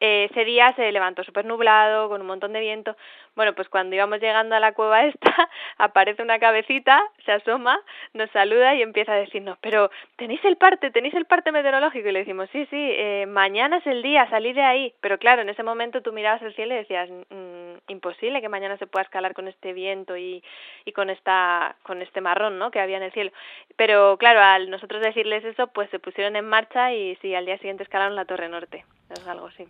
[0.00, 2.96] ese día se levantó súper nublado, con un montón de viento.
[3.34, 5.32] Bueno, pues cuando íbamos llegando a la cueva esta,
[5.78, 7.80] aparece una cabecita, se asoma,
[8.12, 10.90] nos saluda y empieza a decirnos, pero ¿tenéis el parte?
[10.90, 12.08] ¿Tenéis el parte meteorológico?
[12.08, 14.94] Y le decimos, sí, sí, eh, mañana es el día, salí de ahí.
[15.00, 17.58] Pero claro, en ese momento tú mirabas el cielo y decías, mm,
[17.88, 20.42] imposible que mañana se pueda escalar con este viento y,
[20.84, 22.70] y con, esta, con este marrón ¿no?
[22.70, 23.32] que había en el cielo.
[23.76, 27.58] Pero claro, al nosotros decirles eso, pues se pusieron en marcha y sí, al día
[27.58, 28.84] siguiente escalaron la Torre Norte.
[29.10, 29.66] Es algo así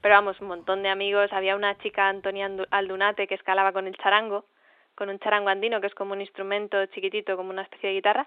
[0.00, 1.32] pero vamos, un montón de amigos.
[1.32, 4.44] Había una chica, Antonia Aldunate, que escalaba con el charango,
[4.94, 8.26] con un charango andino, que es como un instrumento chiquitito, como una especie de guitarra,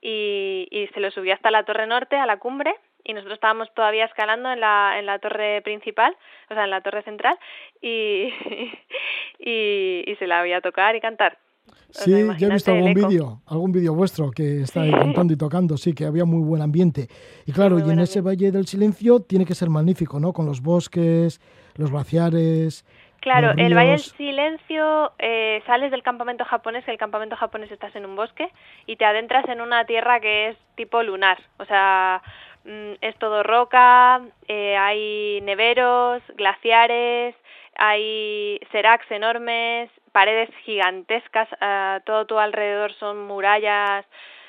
[0.00, 3.72] y, y se lo subió hasta la Torre Norte, a la cumbre, y nosotros estábamos
[3.74, 6.16] todavía escalando en la, en la torre principal,
[6.50, 7.38] o sea, en la torre central,
[7.80, 8.32] y,
[9.38, 11.38] y, y se la veía tocar y cantar.
[11.68, 15.36] O Sí, sea, yo he visto algún vídeo, algún vídeo vuestro que está cantando y
[15.36, 17.08] tocando, sí, que había muy buen ambiente.
[17.46, 20.32] Y claro, Muy y en ese Valle del Silencio tiene que ser magnífico, ¿no?
[20.32, 21.40] Con los bosques,
[21.76, 22.84] los glaciares.
[23.20, 24.00] Claro, los el Valle del.
[24.00, 28.50] Silencio, eh, sales del campamento japonés, que el campamento japonés estás en un bosque,
[28.86, 32.22] y te adentras en una tierra que es tipo lunar, o sea,
[32.64, 37.34] mm, es todo roca, eh, hay neveros, glaciares,
[37.78, 44.04] hay seracs enormes, paredes gigantescas, a todo tu alrededor son murallas,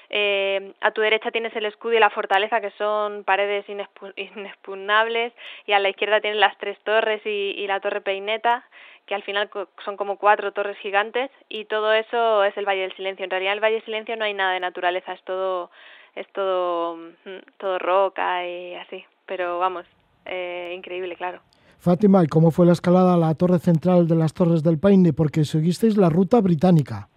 [0.10, 3.66] eh, a tu derecha tienes el escudo y la fortaleza, que son paredes
[4.16, 5.34] inexpugnables,
[5.66, 8.64] y a la izquierda tienes las tres torres y, y la torre peineta,
[9.06, 9.50] que al final
[9.84, 13.24] son como cuatro torres gigantes, y todo eso es el Valle del Silencio.
[13.24, 15.72] En realidad, en el Valle del Silencio no hay nada de naturaleza, es todo,
[16.16, 19.06] es todo, mm, todo roca y así.
[19.26, 19.86] Pero vamos,
[20.26, 21.42] eh, increíble, claro.
[21.80, 25.14] Fátima, ¿y cómo fue la escalada a la torre central de las Torres del Paine?
[25.14, 27.08] Porque seguisteis la ruta británica.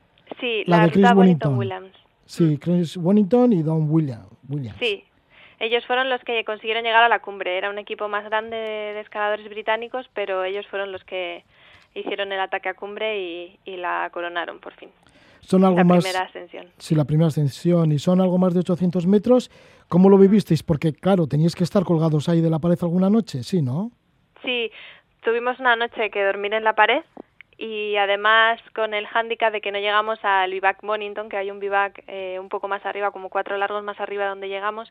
[0.41, 1.59] Sí, La la, de Chris ruta Wellington.
[1.59, 1.93] Williams.
[2.27, 4.79] Sí, Chris Wellington y Don William, Williams.
[4.79, 5.03] Sí,
[5.59, 7.59] ellos fueron los que consiguieron llegar a la cumbre.
[7.59, 11.45] Era un equipo más grande de escaladores británicos, pero ellos fueron los que
[11.95, 14.91] hicieron el ataque a cumbre y, y la coronaron por fin.
[15.41, 16.05] Son algo la más...
[16.05, 16.67] primera ascensión.
[16.79, 17.91] Sí, la primera ascensión.
[17.91, 19.51] Y son algo más de 800 metros.
[19.89, 20.63] ¿Cómo lo vivisteis?
[20.63, 23.91] Porque, claro, teníais que estar colgados ahí de la pared alguna noche, ¿sí, no?
[24.43, 24.73] Sí,
[25.23, 27.03] tuvimos una noche que dormir en la pared
[27.63, 31.61] y además con el hándicap de que no llegamos al vivac Bonington, que hay un
[31.61, 34.91] vivac eh, un poco más arriba, como cuatro largos más arriba donde llegamos,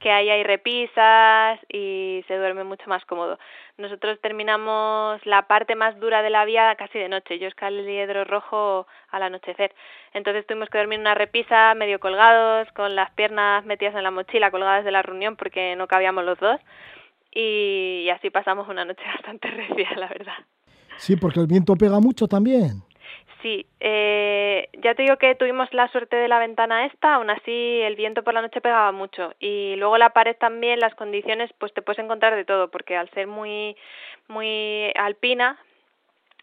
[0.00, 3.38] que ahí hay repisas y se duerme mucho más cómodo.
[3.76, 7.38] Nosotros terminamos la parte más dura de la vía casi de noche.
[7.38, 9.74] Yo escalé el Hiedro Rojo al anochecer.
[10.14, 14.10] Entonces tuvimos que dormir en una repisa, medio colgados, con las piernas metidas en la
[14.10, 16.58] mochila, colgadas de la reunión porque no cabíamos los dos.
[17.38, 20.38] Y, y así pasamos una noche bastante recia, la verdad.
[20.96, 22.82] Sí, porque el viento pega mucho también.
[23.42, 27.80] Sí, eh, ya te digo que tuvimos la suerte de la ventana esta, aún así
[27.82, 31.72] el viento por la noche pegaba mucho y luego la pared también, las condiciones, pues
[31.74, 33.76] te puedes encontrar de todo, porque al ser muy,
[34.28, 35.58] muy alpina,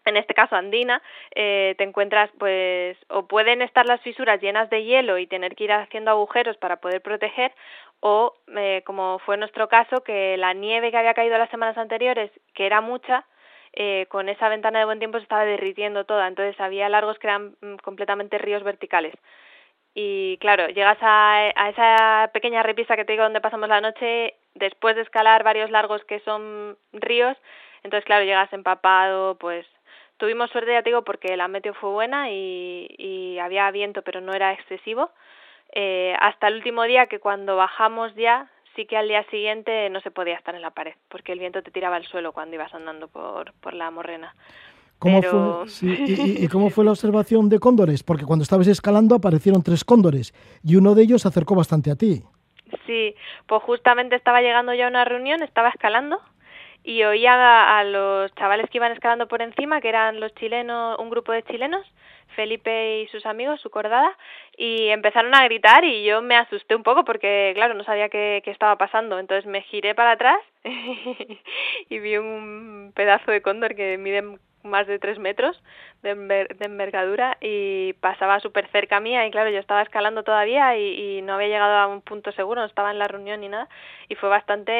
[0.04, 1.02] en este caso andina,
[1.34, 5.64] eh, te encuentras pues o pueden estar las fisuras llenas de hielo y tener que
[5.64, 7.52] ir haciendo agujeros para poder proteger
[8.00, 12.30] o eh, como fue nuestro caso que la nieve que había caído las semanas anteriores,
[12.54, 13.26] que era mucha,
[13.72, 17.26] eh, con esa ventana de buen tiempo se estaba derritiendo toda, entonces había largos que
[17.28, 19.14] eran mm, completamente ríos verticales.
[19.94, 24.34] Y claro, llegas a, a esa pequeña repisa que te digo donde pasamos la noche,
[24.54, 27.36] después de escalar varios largos que son ríos,
[27.84, 29.66] entonces claro, llegas empapado, pues
[30.16, 34.20] tuvimos suerte, ya te digo, porque la meteo fue buena y, y había viento, pero
[34.20, 35.10] no era excesivo.
[35.76, 40.00] Eh, hasta el último día que cuando bajamos ya sí que al día siguiente no
[40.00, 42.72] se podía estar en la pared, porque el viento te tiraba al suelo cuando ibas
[42.74, 44.34] andando por, por la morrena.
[44.98, 48.02] ¿Cómo Pero- fue, sí, y, y- y cómo fue la observación de cóndores?
[48.04, 50.32] Porque cuando estabas escalando aparecieron tres cóndores
[50.64, 52.22] y uno de ellos se acercó bastante a ti.
[52.86, 53.14] Sí,
[53.46, 56.20] pues justamente estaba llegando ya a una reunión, estaba escalando
[56.82, 60.98] y oía a, a los chavales que iban escalando por encima, que eran los chilenos,
[60.98, 61.86] un grupo de chilenos,
[62.34, 64.16] Felipe y sus amigos, su cordada,
[64.56, 68.42] y empezaron a gritar y yo me asusté un poco porque, claro, no sabía qué,
[68.44, 69.18] qué estaba pasando.
[69.18, 70.38] Entonces me giré para atrás
[71.88, 74.22] y vi un pedazo de cóndor que mide
[74.64, 75.62] más de tres metros
[76.02, 80.76] de, enver- de envergadura y pasaba súper cerca mía y claro, yo estaba escalando todavía
[80.76, 83.48] y, y no había llegado a un punto seguro, no estaba en la reunión ni
[83.48, 83.68] nada
[84.08, 84.72] y fue bastante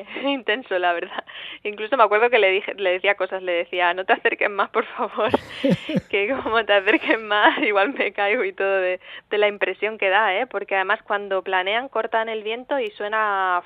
[0.00, 1.24] eh, intenso, la verdad.
[1.64, 4.70] Incluso me acuerdo que le dije, le decía cosas, le decía, no te acerques más,
[4.70, 5.30] por favor,
[6.10, 10.08] que como te acerques más, igual me caigo y todo de, de la impresión que
[10.08, 10.46] da, ¿eh?
[10.46, 13.62] Porque además cuando planean cortan el viento y suena...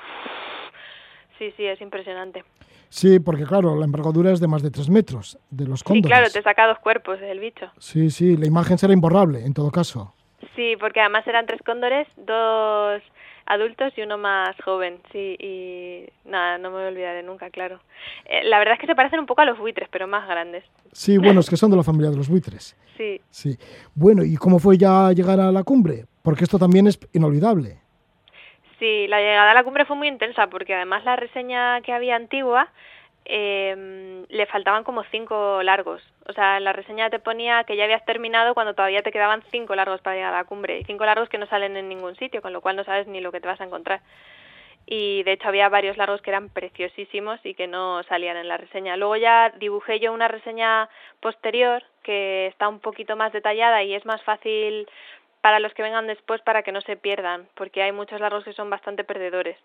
[1.39, 2.43] Sí, sí, es impresionante.
[2.91, 6.17] Sí, porque claro, la envergadura es de más de tres metros de los Sí, cóndores.
[6.17, 7.67] claro, te saca dos cuerpos el bicho.
[7.79, 10.15] Sí, sí, la imagen será imborrable en todo caso.
[10.57, 13.03] Sí, porque además eran tres cóndores, dos
[13.47, 17.81] adultos y uno más joven, sí, y nada, no me olvidaré nunca, claro.
[18.27, 20.65] Eh, la verdad es que se parecen un poco a los buitres, pero más grandes.
[20.93, 22.77] Sí, bueno, es que son de la familia de los buitres.
[22.97, 23.57] Sí, Sí.
[23.95, 26.05] Bueno, ¿y cómo fue ya llegar a la cumbre?
[26.23, 27.79] Porque esto también es inolvidable.
[28.79, 32.17] Sí, la llegada a la cumbre fue muy intensa, porque además la reseña que había
[32.17, 32.69] antigua
[33.25, 36.03] eh, le faltaban como cinco largos.
[36.27, 39.75] O sea, la reseña te ponía que ya habías terminado cuando todavía te quedaban cinco
[39.75, 42.43] largos para llegar a la cumbre, y cinco largos que no salen en ningún sitio,
[42.43, 44.01] con lo cual no sabes ni lo que te vas a encontrar.
[44.91, 48.57] y de hecho había varios largos que eran preciosísimos y que no salían en la
[48.57, 48.97] reseña.
[48.97, 50.89] Luego ya dibujé yo una reseña
[51.21, 54.89] posterior que está un poquito más detallada y es más fácil
[55.49, 58.53] para los que vengan después para que no se pierdan, porque hay muchos largos que
[58.53, 59.57] son bastante perdedores.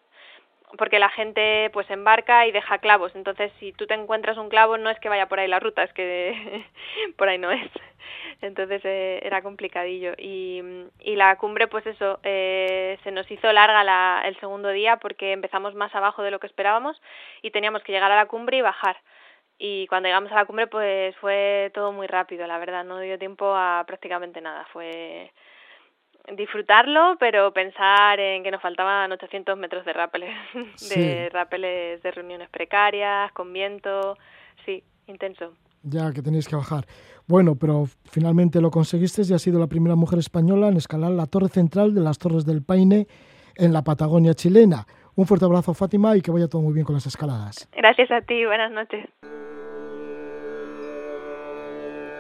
[0.78, 4.78] Porque la gente pues embarca y deja clavos, entonces si tú te encuentras un clavo
[4.78, 6.64] no es que vaya por ahí la ruta, es que
[7.18, 7.70] por ahí no es.
[8.42, 10.14] Entonces eh, era complicadillo.
[10.18, 10.62] Y,
[11.02, 15.34] y la cumbre pues eso eh, se nos hizo larga la, el segundo día porque
[15.34, 17.02] empezamos más abajo de lo que esperábamos
[17.42, 18.96] y teníamos que llegar a la cumbre y bajar.
[19.58, 22.86] Y cuando llegamos a la cumbre pues fue todo muy rápido la verdad.
[22.86, 24.66] No dio tiempo a prácticamente nada.
[24.72, 25.30] Fue
[26.37, 30.31] disfrutarlo pero pensar en que nos faltaban 800 metros de rápeles
[30.77, 31.01] Sí.
[31.01, 34.17] de rápeles de reuniones precarias con viento
[34.65, 35.55] sí intenso.
[35.83, 36.85] Ya que tenéis que bajar.
[37.27, 41.27] Bueno, pero finalmente lo conseguiste y has sido la primera mujer española en escalar la
[41.27, 43.07] torre central de las Torres del Paine
[43.57, 44.87] en la Patagonia chilena.
[45.15, 47.69] Un fuerte abrazo, Fátima, y que vaya todo muy bien con las escaladas.
[47.73, 49.05] Gracias a ti, buenas noches.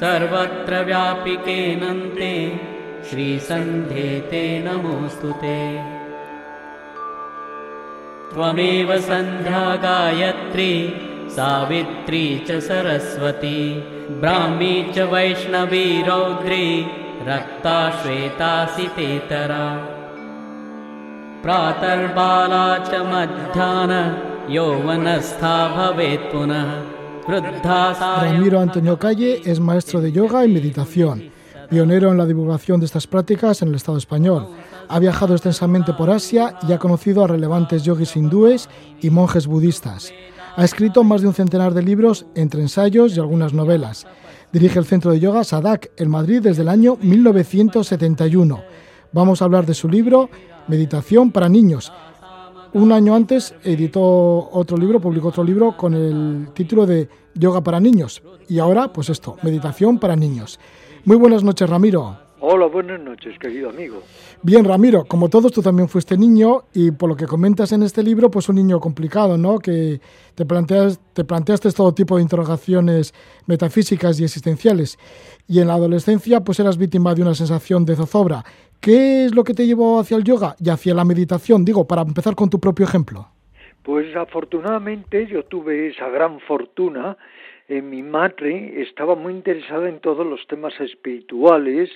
[0.00, 2.34] सर्वत्र व्यापिकेनन्ते
[3.08, 5.58] श्रीसन्ध्ये ते नमोऽस्तु ते।
[8.32, 10.72] त्वमेव सन्ध्या गायत्री
[11.36, 13.58] सावित्री च सरस्वती
[14.22, 16.66] ब्राह्मी च वैष्णवी रौद्री
[17.28, 19.66] रक्ता श्वेतासि तेतरा।
[21.44, 23.92] प्रातर्बाला च मध्याह्न
[24.54, 26.70] यौवनस्था भवेत् पुनः
[27.26, 31.30] Ramiro Antonio Calle es maestro de yoga y meditación,
[31.70, 34.48] pionero en la divulgación de estas prácticas en el Estado español.
[34.88, 38.68] Ha viajado extensamente por Asia y ha conocido a relevantes yogis hindúes
[39.00, 40.12] y monjes budistas.
[40.56, 44.06] Ha escrito más de un centenar de libros entre ensayos y algunas novelas.
[44.52, 48.62] Dirige el centro de yoga Sadak en Madrid desde el año 1971.
[49.12, 50.28] Vamos a hablar de su libro
[50.68, 51.92] Meditación para niños.
[52.74, 57.80] Un año antes editó otro libro, publicó otro libro con el título de Yoga para
[57.80, 58.22] niños.
[58.48, 60.58] Y ahora, pues esto, Meditación para niños.
[61.04, 62.16] Muy buenas noches, Ramiro.
[62.44, 64.02] Hola, buenas noches, querido amigo.
[64.42, 68.02] Bien, Ramiro, como todos, tú también fuiste niño y por lo que comentas en este
[68.02, 69.60] libro, pues un niño complicado, ¿no?
[69.60, 70.00] Que
[70.34, 73.14] te, planteas, te planteaste todo tipo de interrogaciones
[73.46, 74.98] metafísicas y existenciales.
[75.46, 78.42] Y en la adolescencia, pues eras víctima de una sensación de zozobra.
[78.80, 81.64] ¿Qué es lo que te llevó hacia el yoga y hacia la meditación?
[81.64, 83.28] Digo, para empezar con tu propio ejemplo.
[83.84, 87.16] Pues afortunadamente yo tuve esa gran fortuna.
[87.72, 91.88] Eh, mi madre estaba muy interesada en todos los temas espirituales.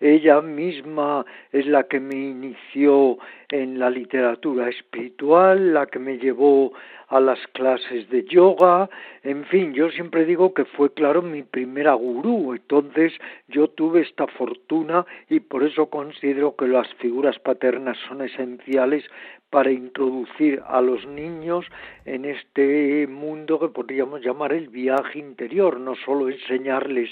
[0.00, 3.18] Ella misma es la que me inició
[3.50, 6.72] en la literatura espiritual, la que me llevó
[7.08, 8.88] a las clases de yoga,
[9.24, 13.12] en fin, yo siempre digo que fue, claro, mi primera gurú, entonces
[13.48, 19.04] yo tuve esta fortuna y por eso considero que las figuras paternas son esenciales
[19.50, 21.66] para introducir a los niños
[22.04, 27.10] en este mundo que podríamos llamar el viaje interior, no solo enseñarles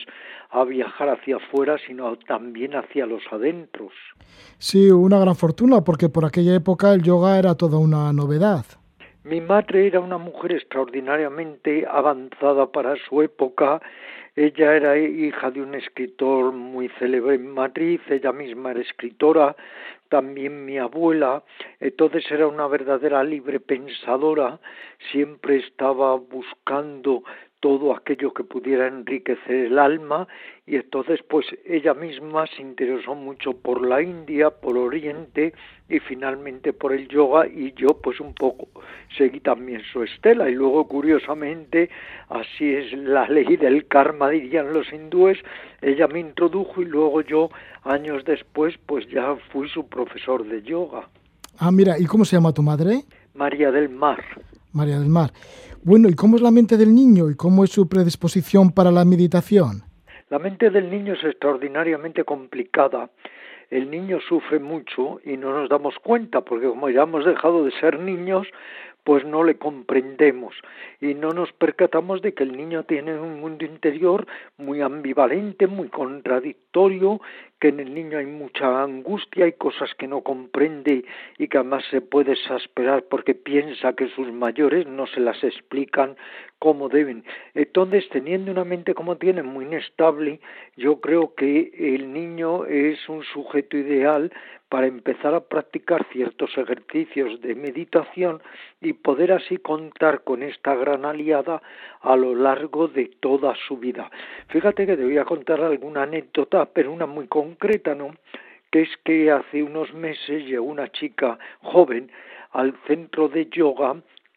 [0.51, 3.93] a viajar hacia afuera, sino también hacia los adentros.
[4.59, 8.65] Sí, una gran fortuna, porque por aquella época el yoga era toda una novedad.
[9.25, 13.81] Mi madre era una mujer extraordinariamente avanzada para su época.
[14.35, 19.57] Ella era hija de un escritor muy célebre en Madrid, ella misma era escritora,
[20.09, 21.43] también mi abuela,
[21.81, 24.61] entonces era una verdadera libre pensadora,
[25.11, 27.25] siempre estaba buscando
[27.61, 30.29] todo aquello que pudiera enriquecer el alma
[30.67, 35.53] y entonces pues ella misma se interesó mucho por la India, por Oriente
[35.89, 38.69] y finalmente por el yoga y yo pues un poco
[39.17, 40.49] seguí también su estela.
[40.49, 41.91] Y luego curiosamente
[42.29, 45.39] así es la ley del karma dirían los hindúes
[45.81, 47.51] ella me introdujo y luego yo
[47.85, 51.09] años después pues ya fui su profesor de yoga.
[51.59, 53.03] Ah, mira, ¿y cómo se llama tu madre?
[53.35, 54.23] María del Mar
[54.79, 55.31] María del Mar.
[55.83, 59.05] Bueno, ¿y cómo es la mente del niño y cómo es su predisposición para la
[59.05, 59.83] meditación?
[60.31, 63.11] La mente del niño es extraordinariamente complicada.
[63.71, 67.73] El niño sufre mucho y no nos damos cuenta, porque como ya hemos dejado de
[67.81, 68.47] ser niños,
[69.09, 70.55] pues no le comprendemos
[71.01, 74.27] y no nos percatamos de que el niño tiene un mundo interior
[74.59, 77.19] muy ambivalente, muy contradictorio,
[77.61, 81.05] que en el niño hay mucha angustia y cosas que no comprende
[81.39, 86.17] y que además se puede exasperar porque piensa que sus mayores no se las explican
[86.59, 87.25] como deben.
[87.55, 90.41] Entonces, teniendo una mente como tiene muy inestable,
[90.77, 94.33] yo creo que el niño es un sujeto ideal
[94.69, 98.43] para empezar a practicar ciertos ejercicios de meditación
[98.81, 101.63] y poder así contar con esta gran aliada
[102.03, 104.11] a lo largo de toda su vida.
[104.49, 107.48] Fíjate que te voy a contar alguna anécdota, pero una muy concreta,
[107.95, 108.15] ¿no?
[108.71, 112.11] Que es que hace unos meses llegó una chica joven
[112.53, 113.97] al centro de yoga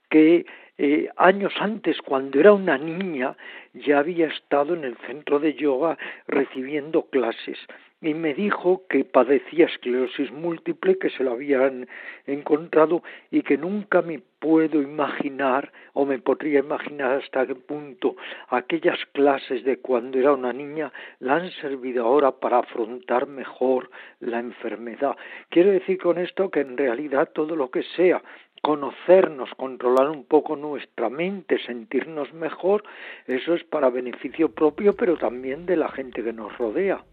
[0.09, 0.45] que
[0.77, 3.35] eh, años antes, cuando era una niña,
[3.73, 5.97] ya había estado en el centro de yoga
[6.27, 7.59] recibiendo clases
[8.01, 11.87] y me dijo que padecía esclerosis múltiple, que se lo habían
[12.25, 18.15] encontrado y que nunca me puedo imaginar o me podría imaginar hasta qué punto
[18.49, 24.39] aquellas clases de cuando era una niña la han servido ahora para afrontar mejor la
[24.39, 25.15] enfermedad.
[25.49, 28.23] Quiero decir con esto que en realidad todo lo que sea
[28.63, 32.83] conocernos, controlar un poco nuestra mente, sentirnos mejor,
[33.27, 37.03] eso es para beneficio propio, pero también de la gente que nos rodea.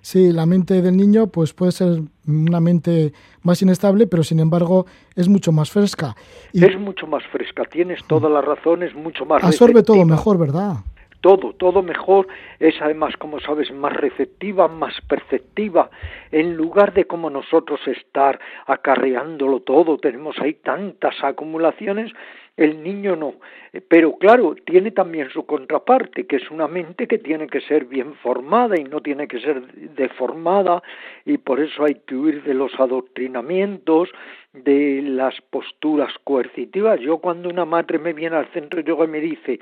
[0.00, 3.12] Sí, la mente del niño pues puede ser una mente
[3.42, 6.16] más inestable, pero sin embargo es mucho más fresca.
[6.52, 10.76] Y es mucho más fresca, tienes todas las razones, mucho más Absorbe todo mejor, ¿verdad?
[11.20, 12.28] Todo, todo mejor,
[12.60, 15.90] es además, como sabes, más receptiva, más perceptiva,
[16.30, 22.12] en lugar de como nosotros estar acarreándolo todo, tenemos ahí tantas acumulaciones,
[22.56, 23.34] el niño no.
[23.88, 28.14] Pero claro, tiene también su contraparte, que es una mente que tiene que ser bien
[28.14, 29.62] formada y no tiene que ser
[29.94, 30.82] deformada,
[31.24, 34.10] y por eso hay que huir de los adoctrinamientos,
[34.52, 36.98] de las posturas coercitivas.
[37.00, 39.60] Yo cuando una madre me viene al centro de yoga me dice,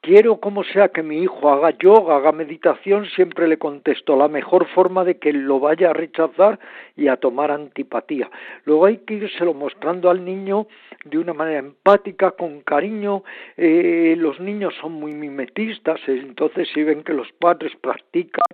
[0.00, 4.66] quiero como sea que mi hijo haga yoga, haga meditación, siempre le contesto la mejor
[4.68, 6.58] forma de que lo vaya a rechazar
[6.96, 8.30] y a tomar antipatía.
[8.64, 10.66] Luego hay que írselo mostrando al niño
[11.04, 13.22] de una manera empática, con cariño.
[13.56, 18.44] Eh, los niños son muy mimetistas, entonces si ven que los padres practican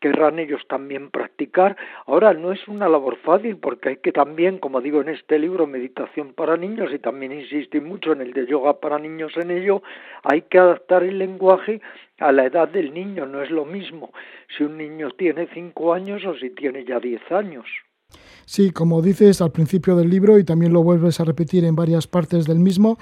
[0.00, 1.76] querrán ellos también practicar.
[2.06, 5.66] Ahora no es una labor fácil porque hay que también, como digo en este libro,
[5.66, 9.82] Meditación para Niños, y también insistí mucho en el de Yoga para Niños en ello,
[10.24, 11.80] hay que adaptar el lenguaje
[12.18, 13.26] a la edad del niño.
[13.26, 14.12] No es lo mismo
[14.56, 17.66] si un niño tiene cinco años o si tiene ya diez años.
[18.44, 22.08] Sí, como dices al principio del libro y también lo vuelves a repetir en varias
[22.08, 22.98] partes del mismo,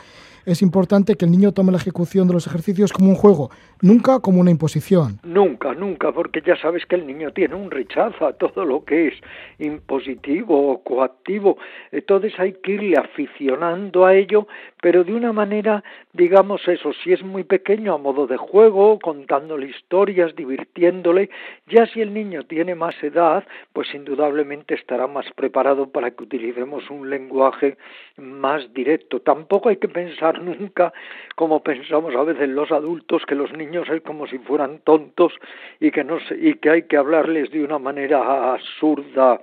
[0.49, 3.51] es importante que el niño tome la ejecución de los ejercicios como un juego,
[3.83, 5.19] nunca como una imposición.
[5.23, 9.09] Nunca, nunca, porque ya sabes que el niño tiene un rechazo a todo lo que
[9.09, 9.15] es
[9.59, 11.59] impositivo o coactivo.
[11.93, 14.49] Entonces hay que irle aficionando a ello,
[14.81, 15.85] pero de una manera,
[16.15, 21.29] digamos eso, si es muy pequeño a modo de juego, contándole historias, divirtiéndole,
[21.67, 23.45] ya si el niño tiene más edad,
[23.75, 27.77] pues indudablemente estará más preparado para que utilicemos un lenguaje
[28.17, 29.21] más directo.
[29.21, 30.93] Tampoco hay que pensar nunca
[31.37, 35.33] como pensamos a veces los adultos que los niños es como si fueran tontos
[35.81, 39.41] y que no y que hay que hablarles de una manera absurda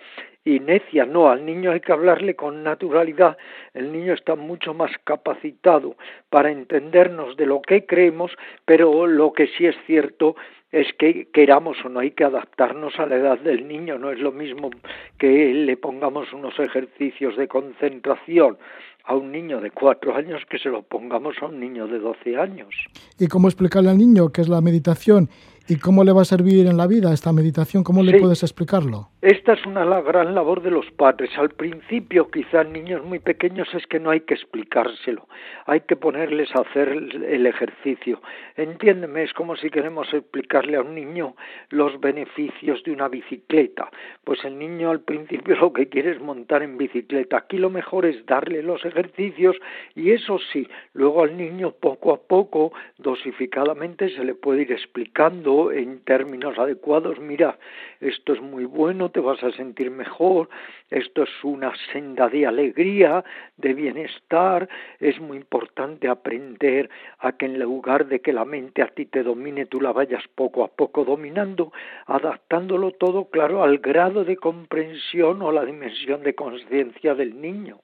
[0.48, 3.36] y necia, no, al niño hay que hablarle con naturalidad,
[3.74, 5.96] el niño está mucho más capacitado
[6.30, 8.32] para entendernos de lo que creemos,
[8.64, 10.36] pero lo que sí es cierto
[10.72, 14.20] es que queramos o no hay que adaptarnos a la edad del niño, no es
[14.20, 14.70] lo mismo
[15.18, 18.58] que le pongamos unos ejercicios de concentración
[19.06, 22.38] a un niño de cuatro años que se lo pongamos a un niño de doce
[22.38, 22.74] años.
[23.20, 25.30] ¿Y cómo explicarle al niño qué es la meditación
[25.68, 27.84] ¿Y cómo le va a servir en la vida esta meditación?
[27.84, 29.09] ¿Cómo le puedes explicarlo?
[29.22, 31.32] Esta es una gran labor de los padres.
[31.39, 35.28] Al principio, quizá niños muy pequeños, es que no hay que explicárselo.
[35.66, 38.22] Hay que ponerles a hacer el ejercicio.
[38.55, 41.36] Entiéndeme, es como si queremos explicarle a un niño
[41.70, 43.89] los beneficios de una bicicleta.
[44.24, 47.38] Pues el niño al principio lo que quiere es montar en bicicleta.
[47.38, 49.55] Aquí lo mejor es darle los ejercicios
[49.95, 55.55] y eso sí, luego al niño poco a poco, dosificadamente, se le puede ir explicando
[55.72, 57.58] en términos adecuados, mira,
[57.99, 60.49] esto es muy bueno, te vas a sentir mejor,
[60.89, 63.24] esto es una senda de alegría,
[63.58, 64.68] de bienestar,
[64.99, 66.89] es muy importante aprender
[67.20, 70.24] a que en lugar de que la mente a ti te domine, tú la vayas
[70.36, 71.72] poco a poco dominando,
[72.06, 77.80] adaptándolo todo, claro, al grado de comprensión o la dimensión de conciencia del niño.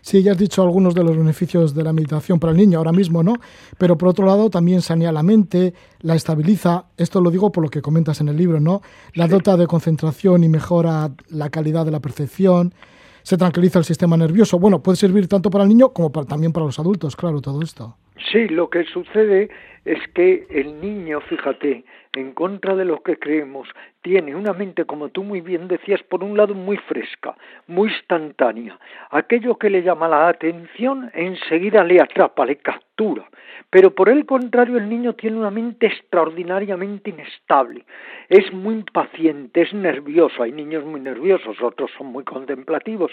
[0.00, 2.92] Sí, ya has dicho algunos de los beneficios de la meditación para el niño ahora
[2.92, 3.34] mismo, ¿no?
[3.78, 7.70] Pero por otro lado también sanea la mente, la estabiliza, esto lo digo por lo
[7.70, 8.82] que comentas en el libro, ¿no?
[9.14, 12.74] La dota de concentración y mejora la calidad de la percepción,
[13.22, 14.58] se tranquiliza el sistema nervioso.
[14.58, 17.96] Bueno, puede servir tanto para el niño como también para los adultos, claro, todo esto.
[18.30, 19.50] Sí, lo que sucede
[19.86, 23.68] es que el niño, fíjate, en contra de lo que creemos,
[24.02, 27.36] tiene una mente, como tú muy bien decías, por un lado muy fresca,
[27.68, 28.78] muy instantánea.
[29.10, 33.28] Aquello que le llama la atención enseguida le atrapa, le captura.
[33.70, 37.84] Pero por el contrario, el niño tiene una mente extraordinariamente inestable.
[38.28, 40.42] Es muy impaciente, es nervioso.
[40.42, 43.12] Hay niños muy nerviosos, otros son muy contemplativos.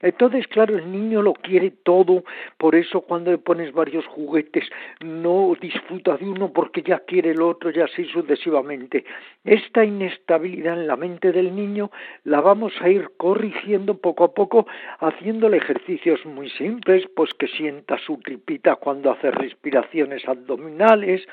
[0.00, 2.24] Entonces, claro, el niño lo quiere todo.
[2.58, 4.68] Por eso cuando le pones varios juguetes,
[5.00, 9.04] no disfruta de uno porque ya quiere el otro y así sucesivamente.
[9.44, 11.90] Esta inestabilidad en la mente del niño
[12.24, 14.66] la vamos a ir corrigiendo poco a poco
[15.00, 21.26] haciéndole ejercicios muy simples, pues que sienta su tripita cuando hace respiraciones abdominales,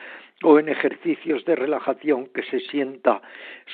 [0.44, 3.22] o en ejercicios de relajación que se sienta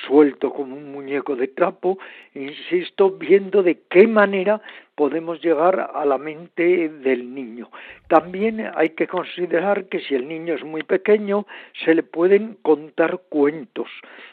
[0.06, 1.98] suelto como un muñeco de trapo,
[2.34, 4.60] insisto, viendo de qué manera
[4.96, 7.70] podemos llegar a la mente del niño.
[8.08, 11.46] También hay que considerar que si el niño es muy pequeño,
[11.84, 13.88] se le pueden contar cuentos,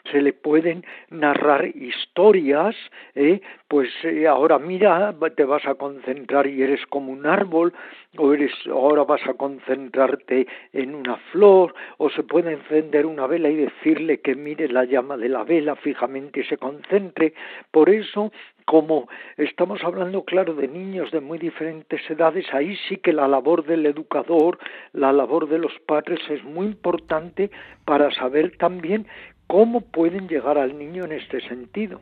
[0.10, 2.76] se le pueden narrar historias,
[3.14, 3.42] ¿eh?
[3.68, 7.74] pues eh, ahora mira, te vas a concentrar y eres como un árbol,
[8.18, 13.50] o eres ahora vas a concentrarte en una flor o se puede encender una vela
[13.50, 17.34] y decirle que mire la llama de la vela fijamente y se concentre
[17.72, 18.32] por eso
[18.66, 23.66] como estamos hablando, claro, de niños de muy diferentes edades, ahí sí que la labor
[23.66, 24.58] del educador,
[24.94, 27.52] la labor de los padres es muy importante
[27.84, 29.06] para saber también
[29.48, 32.00] cómo pueden llegar al niño en este sentido.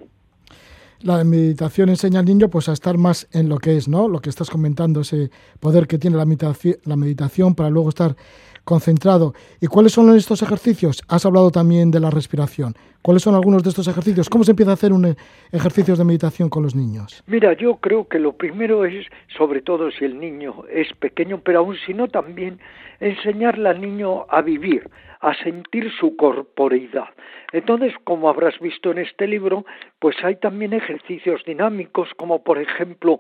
[1.04, 4.08] La meditación enseña al niño pues a estar más en lo que es, ¿no?
[4.08, 8.16] Lo que estás comentando, ese poder que tiene la meditación, la meditación para luego estar
[8.64, 9.34] concentrado.
[9.60, 11.02] ¿Y cuáles son estos ejercicios?
[11.08, 12.76] Has hablado también de la respiración.
[13.02, 14.30] ¿Cuáles son algunos de estos ejercicios?
[14.30, 15.16] ¿Cómo se empieza a hacer un eh,
[15.52, 17.24] ejercicios de meditación con los niños?
[17.26, 21.60] Mira, yo creo que lo primero es, sobre todo si el niño es pequeño, pero
[21.60, 22.60] aún si no también,
[23.00, 24.88] enseñarle al niño a vivir,
[25.22, 27.10] a sentir su corporeidad.
[27.54, 29.66] Entonces, como habrás visto en este libro,
[30.00, 33.20] pues hay también ejercicios dinámicos, como por ejemplo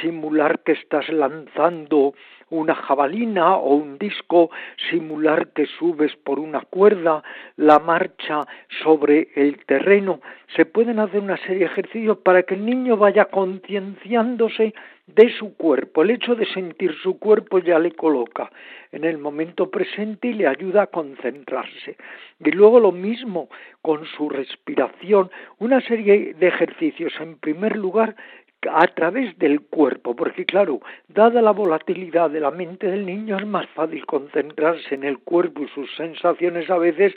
[0.00, 2.14] simular que estás lanzando
[2.50, 4.50] una jabalina o un disco,
[4.90, 7.22] simular que subes por una cuerda,
[7.56, 8.40] la marcha
[8.82, 10.20] sobre el terreno.
[10.56, 14.74] Se pueden hacer una serie de ejercicios para que el niño vaya concienciándose
[15.06, 16.02] de su cuerpo.
[16.02, 18.50] El hecho de sentir su cuerpo ya le coloca
[18.92, 21.96] en el momento presente y le ayuda a concentrarse.
[22.40, 23.48] Y luego lo mismo
[23.82, 27.12] con su respiración, una serie de ejercicios.
[27.20, 28.16] En primer lugar,
[28.70, 33.46] a través del cuerpo, porque claro, dada la volatilidad de la mente del niño es
[33.46, 37.14] más fácil concentrarse en el cuerpo y sus sensaciones a veces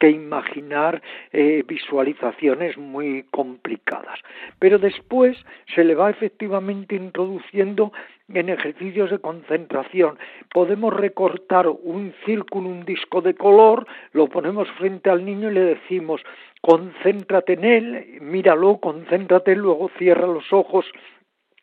[0.00, 1.00] que imaginar
[1.32, 4.18] eh, visualizaciones muy complicadas.
[4.58, 5.36] Pero después
[5.74, 7.92] se le va efectivamente introduciendo
[8.32, 10.18] en ejercicios de concentración.
[10.52, 15.64] Podemos recortar un círculo, un disco de color, lo ponemos frente al niño y le
[15.74, 16.22] decimos,
[16.60, 20.86] concéntrate en él, míralo, concéntrate, luego cierra los ojos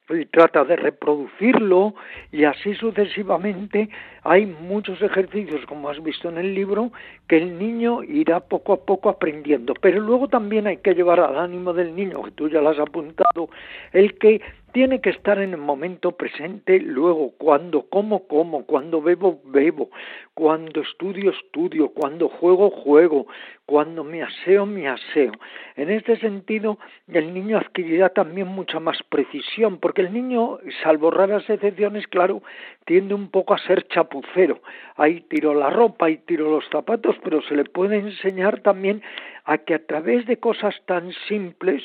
[0.10, 1.94] y trata de reproducirlo
[2.32, 3.90] y así sucesivamente.
[4.24, 6.92] Hay muchos ejercicios como has visto en el libro
[7.28, 9.74] que el niño irá poco a poco aprendiendo.
[9.82, 12.80] Pero luego también hay que llevar al ánimo del niño que tú ya lo has
[12.80, 13.50] apuntado
[13.94, 14.42] el que
[14.72, 19.90] tiene que estar en el momento presente luego, cuando como, como, cuando bebo, bebo,
[20.34, 23.28] cuando estudio, estudio, cuando juego, juego,
[23.66, 25.32] cuando me aseo, me aseo.
[25.76, 31.50] En este sentido, el niño adquirirá también mucha más precisión, porque el niño, salvo raras
[31.50, 32.44] excepciones, claro,
[32.86, 34.62] tiende un poco a ser chapucero.
[34.96, 39.02] Ahí tiro la ropa, ahí tiro los zapatos, pero se le puede enseñar también
[39.44, 41.84] a que a través de cosas tan simples,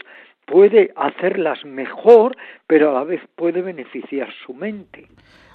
[0.52, 2.36] puede hacerlas mejor,
[2.66, 5.08] pero a la vez puede beneficiar su mente.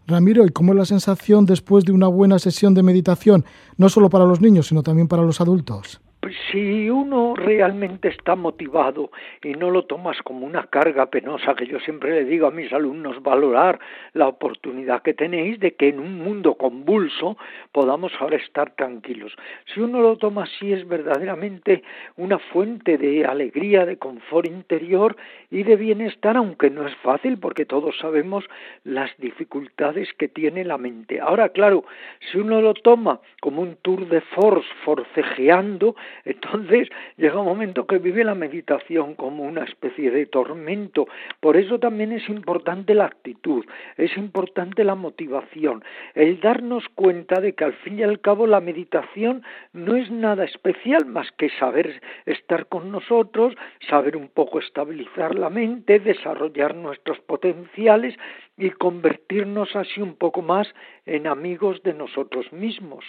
[0.07, 3.45] Ramiro, ¿y cómo es la sensación después de una buena sesión de meditación,
[3.77, 6.01] no solo para los niños, sino también para los adultos?
[6.51, 9.11] Si uno realmente está motivado
[9.43, 12.71] y no lo tomas como una carga penosa, que yo siempre le digo a mis
[12.73, 13.79] alumnos, valorar
[14.13, 17.37] la oportunidad que tenéis de que en un mundo convulso
[17.71, 19.35] podamos ahora estar tranquilos.
[19.73, 21.83] Si uno lo toma así es verdaderamente
[22.15, 25.15] una fuente de alegría, de confort interior
[25.51, 28.45] y de bienestar, aunque no es fácil porque todos sabemos
[28.83, 31.19] las dificultades que tiene la mente.
[31.19, 31.85] Ahora, claro,
[32.31, 35.95] si uno lo toma como un tour de force forcejeando,
[36.25, 41.07] entonces llega un momento que vive la meditación como una especie de tormento.
[41.39, 43.65] Por eso también es importante la actitud,
[43.97, 45.83] es importante la motivación,
[46.15, 49.43] el darnos cuenta de que al fin y al cabo la meditación
[49.73, 53.55] no es nada especial más que saber estar con nosotros,
[53.89, 58.15] saber un poco estabilizar la mente, desarrollar nuestros potenciales
[58.57, 60.67] y convertirnos así un poco más
[61.05, 63.05] en amigos de nosotros mismos.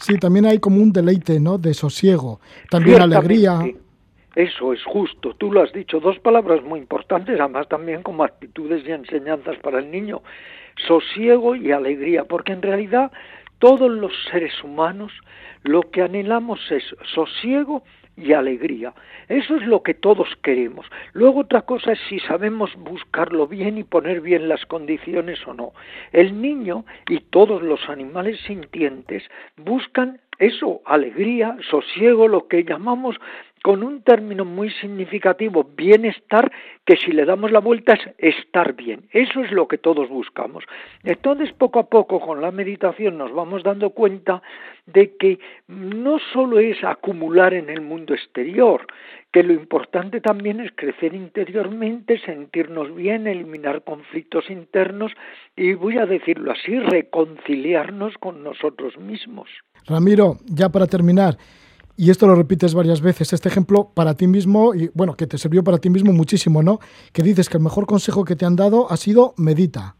[0.00, 1.58] Sí, también hay como un deleite, ¿no?
[1.58, 2.40] De sosiego,
[2.70, 3.60] también alegría.
[4.34, 8.86] Eso es justo, tú lo has dicho, dos palabras muy importantes, además también como actitudes
[8.86, 10.22] y enseñanzas para el niño,
[10.86, 13.10] sosiego y alegría, porque en realidad
[13.60, 15.12] todos los seres humanos
[15.62, 16.82] lo que anhelamos es
[17.14, 17.84] sosiego
[18.16, 18.92] y alegría.
[19.28, 20.86] Eso es lo que todos queremos.
[21.12, 25.72] Luego otra cosa es si sabemos buscarlo bien y poner bien las condiciones o no.
[26.12, 29.22] El niño y todos los animales sintientes
[29.56, 33.16] buscan eso, alegría, sosiego, lo que llamamos
[33.62, 36.50] con un término muy significativo, bienestar,
[36.84, 39.08] que si le damos la vuelta es estar bien.
[39.12, 40.64] Eso es lo que todos buscamos.
[41.04, 44.42] Entonces, poco a poco, con la meditación nos vamos dando cuenta
[44.86, 45.38] de que
[45.68, 48.86] no solo es acumular en el mundo exterior,
[49.32, 55.12] que lo importante también es crecer interiormente, sentirnos bien, eliminar conflictos internos
[55.54, 59.48] y, voy a decirlo así, reconciliarnos con nosotros mismos.
[59.86, 61.36] Ramiro, ya para terminar,
[62.00, 65.36] y esto lo repites varias veces, este ejemplo para ti mismo, y bueno, que te
[65.36, 66.78] sirvió para ti mismo muchísimo, ¿no?
[67.12, 69.96] Que dices que el mejor consejo que te han dado ha sido medita.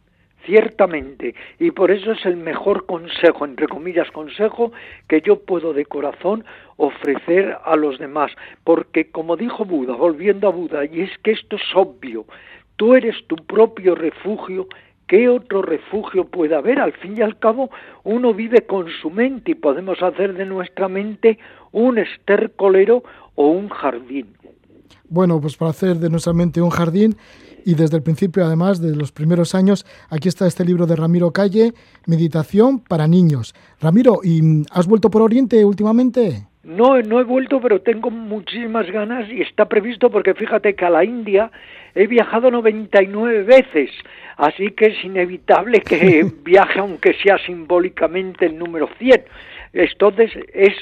[0.46, 4.72] ciertamente, y por eso es el mejor consejo, entre comillas, consejo
[5.08, 6.42] que yo puedo de corazón
[6.78, 8.32] ofrecer a los demás,
[8.64, 12.24] porque como dijo Buda, volviendo a Buda, y es que esto es obvio,
[12.76, 14.66] tú eres tu propio refugio,
[15.10, 16.78] ¿qué otro refugio puede haber?
[16.78, 17.68] Al fin y al cabo,
[18.04, 21.36] uno vive con su mente y podemos hacer de nuestra mente
[21.72, 23.02] un estercolero
[23.34, 24.28] o un jardín.
[25.08, 27.16] Bueno, pues para hacer de nuestra mente un jardín
[27.64, 31.30] y desde el principio, además, de los primeros años, aquí está este libro de Ramiro
[31.30, 31.72] Calle,
[32.06, 33.54] Meditación para niños.
[33.80, 36.46] Ramiro, ¿y has vuelto por Oriente últimamente?
[36.62, 40.90] No, no he vuelto, pero tengo muchísimas ganas y está previsto porque fíjate que a
[40.90, 41.50] la India
[41.94, 43.90] he viajado 99 veces,
[44.36, 49.22] así que es inevitable que viaje aunque sea simbólicamente el número 100.
[49.72, 50.72] Entonces es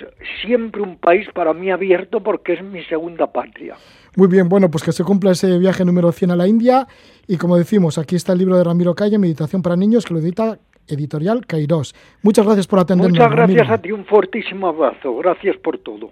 [0.42, 3.74] siempre un país para mí abierto porque es mi segunda patria.
[4.16, 6.86] Muy bien, bueno, pues que se cumpla ese viaje número 100 a la India.
[7.26, 10.20] Y como decimos, aquí está el libro de Ramiro Calle, Meditación para Niños, que lo
[10.20, 10.58] edita
[10.88, 11.94] Editorial Cairós.
[12.22, 13.18] Muchas gracias por atendernos.
[13.18, 13.74] Muchas gracias Ramiro.
[13.74, 15.14] a ti, un fortísimo abrazo.
[15.16, 16.10] Gracias por todo.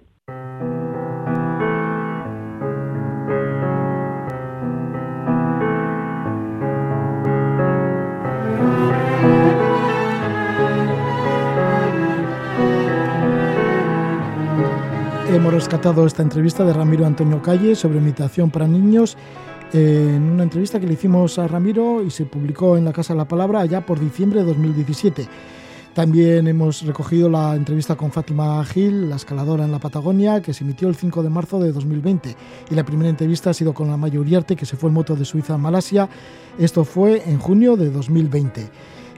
[15.37, 19.19] Hemos rescatado esta entrevista de Ramiro Antonio Calle sobre meditación para niños
[19.75, 23.19] en una entrevista que le hicimos a Ramiro y se publicó en la Casa de
[23.19, 25.29] la Palabra allá por diciembre de 2017.
[25.93, 30.65] También hemos recogido la entrevista con Fátima Gil, la escaladora en la Patagonia, que se
[30.65, 32.35] emitió el 5 de marzo de 2020.
[32.71, 35.17] Y la primera entrevista ha sido con la Maya Uriarte, que se fue en moto
[35.17, 36.09] de Suiza a Malasia.
[36.59, 38.71] Esto fue en junio de 2020.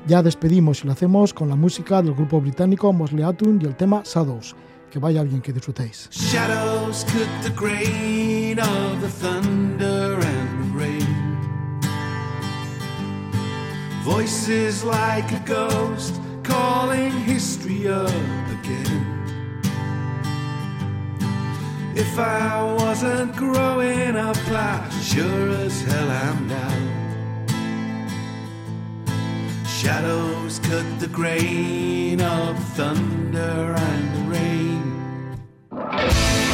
[0.09, 3.77] Ya despedimos y lo hacemos con la música del grupo británico Mosley Atun y el
[3.77, 4.57] tema Shadows.
[4.91, 6.09] Que vaya bien, que disfrutéis.
[6.11, 11.39] Shadows cut the grain of the thunder and the rain.
[14.03, 18.09] Voices like a ghost calling history up
[18.62, 19.05] again.
[21.95, 26.99] If I wasn't growing up, I sure as hell am now.
[29.66, 34.68] Shadows cut the grain of thunder and the rain.
[35.79, 36.47] Bye.